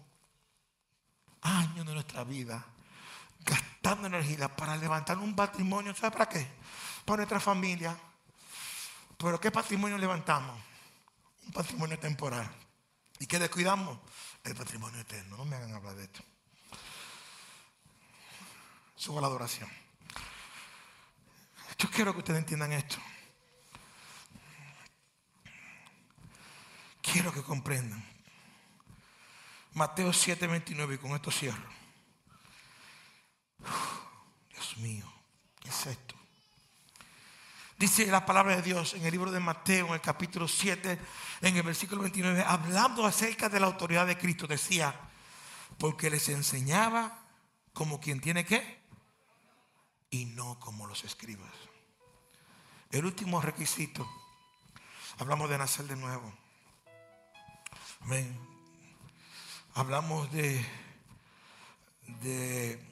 años 1.42 1.86
de 1.86 1.94
nuestra 1.94 2.24
vida 2.24 2.64
gastando 3.40 4.08
energía 4.08 4.54
para 4.54 4.76
levantar 4.76 5.18
un 5.18 5.34
patrimonio. 5.34 5.94
¿Sabe 5.94 6.12
para 6.12 6.28
qué? 6.28 6.46
Para 7.04 7.18
nuestra 7.18 7.40
familia. 7.40 7.96
Pero 9.16 9.40
¿qué 9.40 9.50
patrimonio 9.50 9.96
levantamos? 9.96 10.60
Un 11.46 11.52
patrimonio 11.52 11.98
temporal. 11.98 12.50
¿Y 13.18 13.26
qué 13.26 13.38
descuidamos? 13.38 13.98
El 14.42 14.56
patrimonio 14.56 15.00
eterno. 15.00 15.36
No 15.36 15.44
me 15.44 15.56
hagan 15.56 15.74
hablar 15.74 15.94
de 15.94 16.04
esto. 16.04 16.22
Subo 19.00 19.18
la 19.18 19.28
adoración. 19.28 19.66
Yo 21.78 21.88
quiero 21.90 22.12
que 22.12 22.18
ustedes 22.18 22.40
entiendan 22.40 22.70
esto. 22.72 22.98
Quiero 27.00 27.32
que 27.32 27.42
comprendan. 27.42 28.04
Mateo 29.72 30.12
7, 30.12 30.46
29, 30.46 30.96
y 30.96 30.98
con 30.98 31.12
esto 31.12 31.30
cierro. 31.30 31.66
Dios 34.50 34.76
mío, 34.76 35.10
¿qué 35.60 35.70
es 35.70 35.86
esto? 35.86 36.14
Dice 37.78 38.04
la 38.04 38.26
palabra 38.26 38.56
de 38.56 38.60
Dios 38.60 38.92
en 38.92 39.06
el 39.06 39.12
libro 39.12 39.30
de 39.30 39.40
Mateo, 39.40 39.86
en 39.86 39.94
el 39.94 40.02
capítulo 40.02 40.46
7, 40.46 40.98
en 41.40 41.56
el 41.56 41.62
versículo 41.62 42.02
29, 42.02 42.44
hablando 42.46 43.06
acerca 43.06 43.48
de 43.48 43.60
la 43.60 43.66
autoridad 43.66 44.06
de 44.06 44.18
Cristo, 44.18 44.46
decía, 44.46 44.94
porque 45.78 46.10
les 46.10 46.28
enseñaba 46.28 47.24
como 47.72 47.98
quien 47.98 48.20
tiene 48.20 48.44
que 48.44 48.79
y 50.10 50.24
no 50.26 50.58
como 50.58 50.86
los 50.86 51.04
escribas. 51.04 51.52
El 52.90 53.04
último 53.04 53.40
requisito, 53.40 54.08
hablamos 55.18 55.48
de 55.48 55.58
nacer 55.58 55.86
de 55.86 55.96
nuevo. 55.96 56.32
Amén. 58.00 58.38
Hablamos 59.74 60.30
de, 60.32 60.66
de, 62.22 62.84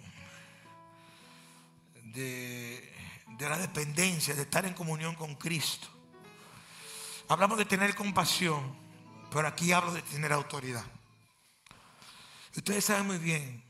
de, 2.05 2.97
de 3.27 3.49
la 3.49 3.59
dependencia, 3.59 4.35
de 4.35 4.43
estar 4.43 4.65
en 4.65 4.75
comunión 4.75 5.17
con 5.17 5.35
Cristo. 5.35 5.89
Hablamos 7.29 7.59
de 7.59 7.65
tener 7.65 7.95
compasión, 7.97 8.77
pero 9.33 9.49
aquí 9.49 9.73
hablo 9.73 9.93
de 9.93 10.03
tener 10.03 10.33
autoridad. 10.33 10.85
Ustedes 12.57 12.85
saben 12.85 13.07
muy 13.07 13.19
bien 13.19 13.63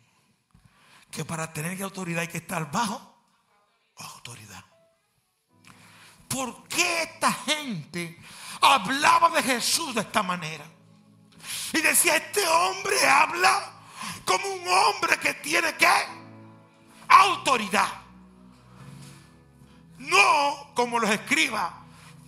que 1.11 1.25
para 1.25 1.53
tener 1.53 1.83
autoridad 1.83 2.21
hay 2.21 2.29
que 2.29 2.39
estar 2.39 2.71
bajo 2.71 3.18
autoridad. 3.99 4.65
¿Por 6.29 6.69
qué 6.69 7.03
esta 7.03 7.33
gente 7.33 8.21
hablaba 8.61 9.31
de 9.31 9.43
Jesús 9.43 9.95
de 9.95 10.03
esta 10.03 10.23
manera? 10.23 10.65
Y 11.73 11.81
decía, 11.81 12.17
este 12.17 12.47
hombre 12.47 13.09
habla 13.09 13.73
como 14.25 14.47
un 14.47 14.69
hombre 14.69 15.19
que 15.19 15.35
tiene 15.35 15.75
que 15.77 15.89
autoridad. 17.09 17.89
No 19.99 20.73
como 20.75 20.99
los 20.99 21.11
escribas, 21.11 21.73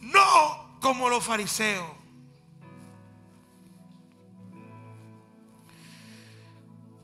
no 0.00 0.78
como 0.80 1.08
los 1.08 1.22
fariseos. 1.24 1.88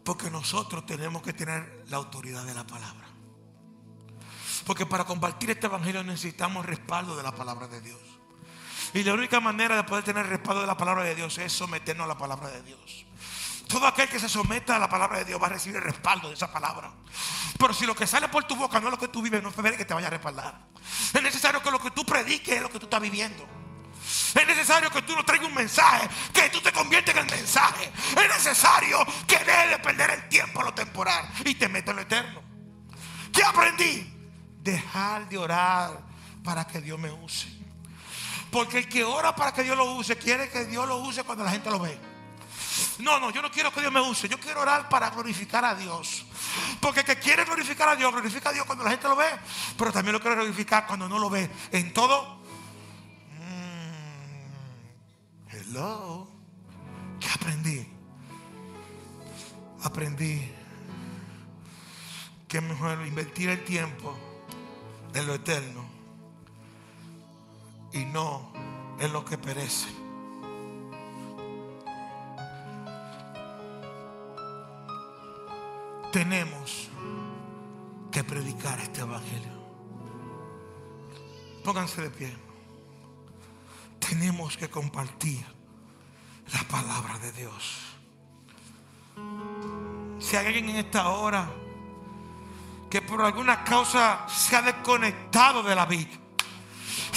Porque 0.02 0.30
nosotros 0.30 0.86
tenemos 0.86 1.22
que 1.22 1.32
tener 1.32 1.84
la 1.88 1.96
autoridad 1.96 2.44
de 2.44 2.54
la 2.54 2.66
palabra. 2.66 3.05
Porque 4.66 4.84
para 4.84 5.04
compartir 5.04 5.48
este 5.50 5.66
evangelio 5.66 6.02
necesitamos 6.02 6.66
respaldo 6.66 7.16
de 7.16 7.22
la 7.22 7.30
palabra 7.30 7.68
de 7.68 7.80
Dios. 7.80 8.00
Y 8.92 9.04
la 9.04 9.14
única 9.14 9.38
manera 9.38 9.76
de 9.76 9.84
poder 9.84 10.02
tener 10.02 10.26
respaldo 10.26 10.62
de 10.62 10.66
la 10.66 10.76
palabra 10.76 11.04
de 11.04 11.14
Dios 11.14 11.38
es 11.38 11.52
someternos 11.52 12.04
a 12.04 12.08
la 12.08 12.18
palabra 12.18 12.48
de 12.48 12.62
Dios. 12.62 13.06
Todo 13.68 13.86
aquel 13.86 14.08
que 14.08 14.18
se 14.18 14.28
someta 14.28 14.74
a 14.74 14.78
la 14.80 14.88
palabra 14.88 15.18
de 15.18 15.24
Dios 15.24 15.40
va 15.40 15.46
a 15.46 15.50
recibir 15.50 15.76
el 15.76 15.84
respaldo 15.84 16.28
de 16.28 16.34
esa 16.34 16.52
palabra. 16.52 16.90
Pero 17.58 17.74
si 17.74 17.86
lo 17.86 17.94
que 17.94 18.08
sale 18.08 18.28
por 18.28 18.44
tu 18.44 18.56
boca 18.56 18.80
no 18.80 18.88
es 18.88 18.92
lo 18.92 18.98
que 18.98 19.06
tú 19.06 19.22
vives, 19.22 19.40
no 19.40 19.50
es 19.50 19.76
que 19.76 19.84
te 19.84 19.94
vaya 19.94 20.08
a 20.08 20.10
respaldar. 20.10 20.58
Es 21.14 21.22
necesario 21.22 21.62
que 21.62 21.70
lo 21.70 21.78
que 21.78 21.92
tú 21.92 22.04
prediques 22.04 22.56
es 22.56 22.62
lo 22.62 22.68
que 22.68 22.80
tú 22.80 22.86
estás 22.86 23.00
viviendo. 23.00 23.46
Es 24.34 24.46
necesario 24.48 24.90
que 24.90 25.02
tú 25.02 25.14
no 25.14 25.24
traigas 25.24 25.48
un 25.48 25.54
mensaje, 25.54 26.08
que 26.32 26.50
tú 26.50 26.60
te 26.60 26.72
conviertes 26.72 27.14
en 27.14 27.24
el 27.24 27.30
mensaje. 27.30 27.92
Es 28.10 28.28
necesario 28.28 28.98
que 29.28 29.38
dejes 29.38 29.70
de 29.70 29.78
perder 29.78 30.10
el 30.10 30.28
tiempo 30.28 30.60
a 30.60 30.64
lo 30.64 30.74
temporal 30.74 31.28
y 31.44 31.54
te 31.54 31.68
metas 31.68 31.90
en 31.90 31.96
lo 31.96 32.02
eterno. 32.02 32.42
¿Qué 33.32 33.44
aprendí? 33.44 34.15
Dejar 34.66 35.28
de 35.28 35.38
orar 35.38 36.00
para 36.42 36.66
que 36.66 36.80
Dios 36.80 36.98
me 36.98 37.12
use. 37.12 37.46
Porque 38.50 38.78
el 38.78 38.88
que 38.88 39.04
ora 39.04 39.36
para 39.36 39.52
que 39.52 39.62
Dios 39.62 39.76
lo 39.76 39.94
use, 39.94 40.16
quiere 40.16 40.48
que 40.48 40.64
Dios 40.64 40.88
lo 40.88 40.96
use 40.96 41.22
cuando 41.22 41.44
la 41.44 41.52
gente 41.52 41.70
lo 41.70 41.78
ve. 41.78 41.96
No, 42.98 43.20
no, 43.20 43.30
yo 43.30 43.42
no 43.42 43.50
quiero 43.52 43.72
que 43.72 43.80
Dios 43.80 43.92
me 43.92 44.00
use. 44.00 44.28
Yo 44.28 44.40
quiero 44.40 44.62
orar 44.62 44.88
para 44.88 45.10
glorificar 45.10 45.64
a 45.64 45.76
Dios. 45.76 46.26
Porque 46.80 47.00
el 47.00 47.06
que 47.06 47.16
quiere 47.16 47.44
glorificar 47.44 47.90
a 47.90 47.94
Dios, 47.94 48.10
glorifica 48.10 48.48
a 48.48 48.52
Dios 48.52 48.66
cuando 48.66 48.82
la 48.82 48.90
gente 48.90 49.06
lo 49.06 49.14
ve. 49.14 49.28
Pero 49.78 49.92
también 49.92 50.14
lo 50.14 50.20
quiere 50.20 50.34
glorificar 50.34 50.84
cuando 50.84 51.08
no 51.08 51.20
lo 51.20 51.30
ve. 51.30 51.48
En 51.70 51.92
todo. 51.92 52.40
Mm, 53.38 54.48
hello. 55.48 56.28
¿Qué 57.20 57.28
aprendí? 57.32 57.86
Aprendí 59.84 60.52
que 62.48 62.58
es 62.58 62.62
mejor 62.64 63.06
invertir 63.06 63.50
el 63.50 63.64
tiempo 63.64 64.35
en 65.16 65.26
lo 65.26 65.34
eterno 65.34 65.82
y 67.92 68.04
no 68.04 68.52
en 69.00 69.12
lo 69.14 69.24
que 69.24 69.38
perece. 69.38 69.88
Tenemos 76.12 76.90
que 78.12 78.24
predicar 78.24 78.78
este 78.80 79.00
evangelio. 79.00 79.56
Pónganse 81.64 82.02
de 82.02 82.10
pie. 82.10 82.36
Tenemos 83.98 84.56
que 84.58 84.68
compartir 84.68 85.44
la 86.52 86.62
palabra 86.68 87.18
de 87.18 87.32
Dios. 87.32 87.80
Si 90.18 90.36
alguien 90.36 90.68
en 90.68 90.76
esta 90.76 91.08
hora 91.08 91.50
que 92.90 93.02
por 93.02 93.20
alguna 93.22 93.64
causa 93.64 94.26
se 94.28 94.56
ha 94.56 94.62
desconectado 94.62 95.62
de 95.62 95.74
la 95.74 95.86
vida, 95.86 96.16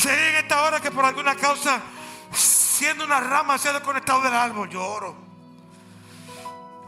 hay 0.07 0.29
en 0.29 0.35
esta 0.35 0.61
hora 0.63 0.79
que 0.79 0.91
por 0.91 1.03
alguna 1.03 1.35
causa, 1.35 1.81
siendo 2.31 3.03
una 3.03 3.19
rama, 3.19 3.57
se 3.57 3.69
ha 3.69 3.73
desconectado 3.73 4.21
del 4.21 4.33
árbol, 4.33 4.69
lloro. 4.69 5.15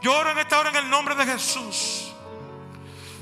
Lloro 0.00 0.30
en 0.30 0.38
esta 0.38 0.58
hora 0.58 0.70
en 0.70 0.76
el 0.76 0.90
nombre 0.90 1.14
de 1.14 1.26
Jesús. 1.26 2.12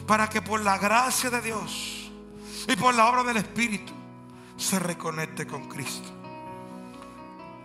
Para 0.06 0.28
que 0.28 0.42
por 0.42 0.60
la 0.60 0.78
gracia 0.78 1.30
de 1.30 1.40
Dios 1.40 2.10
y 2.66 2.76
por 2.76 2.94
la 2.94 3.08
obra 3.08 3.22
del 3.22 3.36
Espíritu 3.38 3.92
se 4.56 4.78
reconecte 4.78 5.46
con 5.46 5.68
Cristo. 5.68 6.08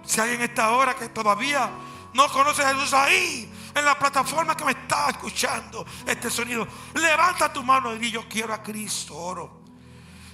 Si 0.03 0.19
hay 0.21 0.35
en 0.35 0.41
esta 0.41 0.71
hora 0.71 0.95
que 0.95 1.09
todavía 1.09 1.69
no 2.13 2.27
conoce 2.29 2.63
a 2.63 2.73
Jesús 2.73 2.93
ahí, 2.93 3.51
en 3.75 3.83
la 3.83 3.99
plataforma 3.99 4.55
que 4.55 4.63
me 4.63 4.71
está 4.71 5.09
escuchando 5.09 5.85
este 6.07 6.29
sonido, 6.29 6.65
levanta 6.93 7.51
tu 7.51 7.61
mano 7.61 7.93
y 7.93 7.99
di 7.99 8.09
yo 8.09 8.27
quiero 8.27 8.53
a 8.53 8.63
Cristo, 8.63 9.15
oro, 9.15 9.61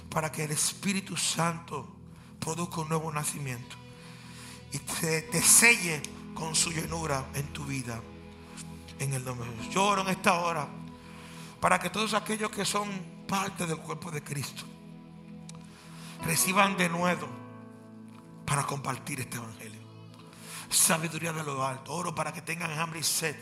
para 0.08 0.30
que 0.30 0.44
el 0.44 0.52
Espíritu 0.52 1.16
Santo 1.16 1.96
produzca 2.38 2.80
un 2.82 2.88
nuevo 2.88 3.12
nacimiento 3.12 3.76
y 4.70 4.78
te, 4.78 5.22
te 5.22 5.42
selle 5.42 6.00
con 6.34 6.54
su 6.54 6.70
llenura 6.70 7.26
en 7.34 7.52
tu 7.52 7.64
vida. 7.64 8.00
En 8.98 9.12
el 9.12 9.24
nombre 9.24 9.50
de 9.50 9.56
Jesús. 9.56 9.74
Yo 9.74 9.84
oro 9.84 10.02
en 10.02 10.08
esta 10.08 10.34
hora 10.34 10.68
para 11.60 11.80
que 11.80 11.90
todos 11.90 12.14
aquellos 12.14 12.50
que 12.50 12.64
son 12.64 12.88
parte 13.26 13.66
del 13.66 13.78
cuerpo 13.78 14.12
de 14.12 14.22
Cristo 14.22 14.62
reciban 16.24 16.76
de 16.76 16.88
nuevo 16.88 17.28
para 18.46 18.64
compartir 18.64 19.20
este 19.20 19.38
evangelio. 19.38 19.81
Sabiduría 20.72 21.32
de 21.32 21.42
lo 21.42 21.64
alto. 21.64 21.92
Oro 21.92 22.14
para 22.14 22.32
que 22.32 22.42
tengan 22.42 22.70
hambre 22.78 23.00
y 23.00 23.02
sed 23.02 23.36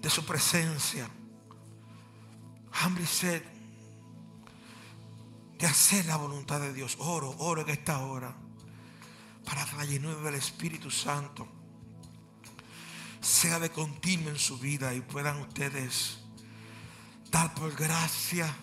de 0.00 0.10
su 0.10 0.24
presencia. 0.24 1.08
Hambre 2.72 3.04
y 3.04 3.06
sed 3.06 3.42
de 5.58 5.66
hacer 5.66 6.06
la 6.06 6.16
voluntad 6.16 6.60
de 6.60 6.72
Dios. 6.72 6.96
Oro, 7.00 7.34
oro 7.38 7.62
en 7.62 7.70
esta 7.70 7.98
hora 8.00 8.34
para 9.44 9.64
la 9.76 9.84
llenura 9.84 10.20
del 10.20 10.34
Espíritu 10.34 10.90
Santo 10.90 11.48
sea 13.20 13.58
de 13.58 13.70
continuo 13.70 14.30
en 14.30 14.38
su 14.38 14.58
vida 14.58 14.94
y 14.94 15.00
puedan 15.00 15.40
ustedes 15.40 16.18
dar 17.30 17.54
por 17.54 17.74
gracia 17.74 18.54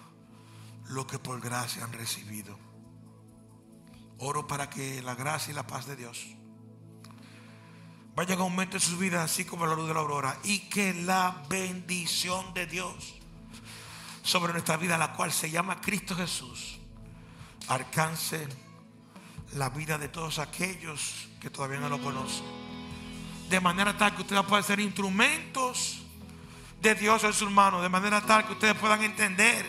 lo 0.89 1.05
que 1.05 1.19
por 1.19 1.41
gracia 1.41 1.83
han 1.83 1.93
recibido. 1.93 2.57
Oro 4.19 4.47
para 4.47 4.69
que 4.69 5.01
la 5.01 5.15
gracia 5.15 5.51
y 5.51 5.55
la 5.55 5.67
paz 5.67 5.87
de 5.87 5.95
Dios 5.95 6.25
vayan 8.16 8.39
a 8.39 8.43
aumentar 8.43 8.76
en 8.76 8.88
su 8.88 8.97
vida 8.97 9.24
así 9.24 9.45
como 9.45 9.66
la 9.66 9.76
luz 9.76 9.88
de 9.88 9.93
la 9.93 9.99
aurora 9.99 10.38
y 10.43 10.59
que 10.70 10.93
la 10.93 11.43
bendición 11.49 12.53
de 12.53 12.66
Dios 12.66 13.16
sobre 14.24 14.53
nuestra 14.53 14.78
vida, 14.78 14.97
la 14.97 15.13
cual 15.13 15.32
se 15.32 15.51
llama 15.51 15.82
Cristo 15.82 16.16
Jesús, 16.16 16.80
alcance 17.68 18.47
la 19.53 19.70
vida 19.70 19.97
de 19.97 20.07
todos 20.07 20.39
aquellos 20.39 21.28
que 21.39 21.49
todavía 21.49 21.80
no 21.80 21.89
lo 21.89 22.01
conocen. 22.01 22.45
De 23.49 23.59
manera 23.59 23.95
tal 23.95 24.16
que 24.16 24.22
ustedes 24.22 24.43
puedan 24.43 24.63
ser 24.63 24.80
instrumentos 24.80 26.01
de 26.82 26.95
Dios 26.95 27.24
en 27.24 27.34
sus 27.34 27.51
manos. 27.51 27.82
De 27.82 27.89
manera 27.89 28.22
tal 28.22 28.45
que 28.45 28.53
ustedes 28.53 28.76
puedan 28.76 29.03
entender 29.03 29.66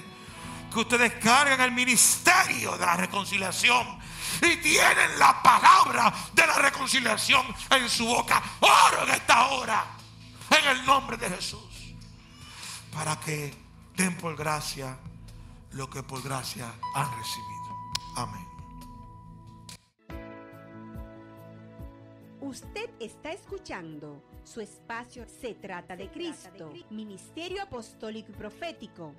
que 0.72 0.80
ustedes 0.80 1.14
cargan 1.14 1.60
el 1.60 1.72
ministerio 1.72 2.76
de 2.76 2.86
la 2.86 2.96
reconciliación 2.96 3.86
y 4.42 4.56
tienen 4.56 5.18
la 5.18 5.42
palabra 5.42 6.12
de 6.32 6.46
la 6.46 6.54
reconciliación 6.54 7.46
en 7.70 7.88
su 7.88 8.06
boca. 8.06 8.42
Oro 8.60 9.04
en 9.04 9.10
esta 9.10 9.48
hora, 9.48 9.84
en 10.50 10.76
el 10.76 10.86
nombre 10.86 11.16
de 11.16 11.28
Jesús, 11.30 11.94
para 12.92 13.18
que 13.20 13.54
den 13.96 14.16
por 14.16 14.36
gracia 14.36 14.98
lo 15.72 15.88
que 15.88 16.02
por 16.02 16.22
gracia 16.22 16.72
han 16.94 17.10
recibido. 17.18 17.76
Amén. 18.16 18.46
Usted 22.40 22.90
está 23.00 23.32
escuchando 23.32 24.22
su 24.44 24.60
espacio 24.60 25.26
Se 25.26 25.54
trata 25.54 25.96
de 25.96 26.08
Cristo, 26.10 26.72
Ministerio 26.90 27.62
Apostólico 27.62 28.30
y 28.30 28.34
Profético, 28.34 29.14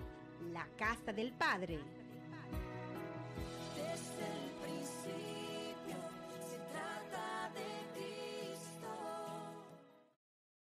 la 0.54 0.66
Casa 0.78 1.12
del 1.12 1.34
Padre. 1.34 1.97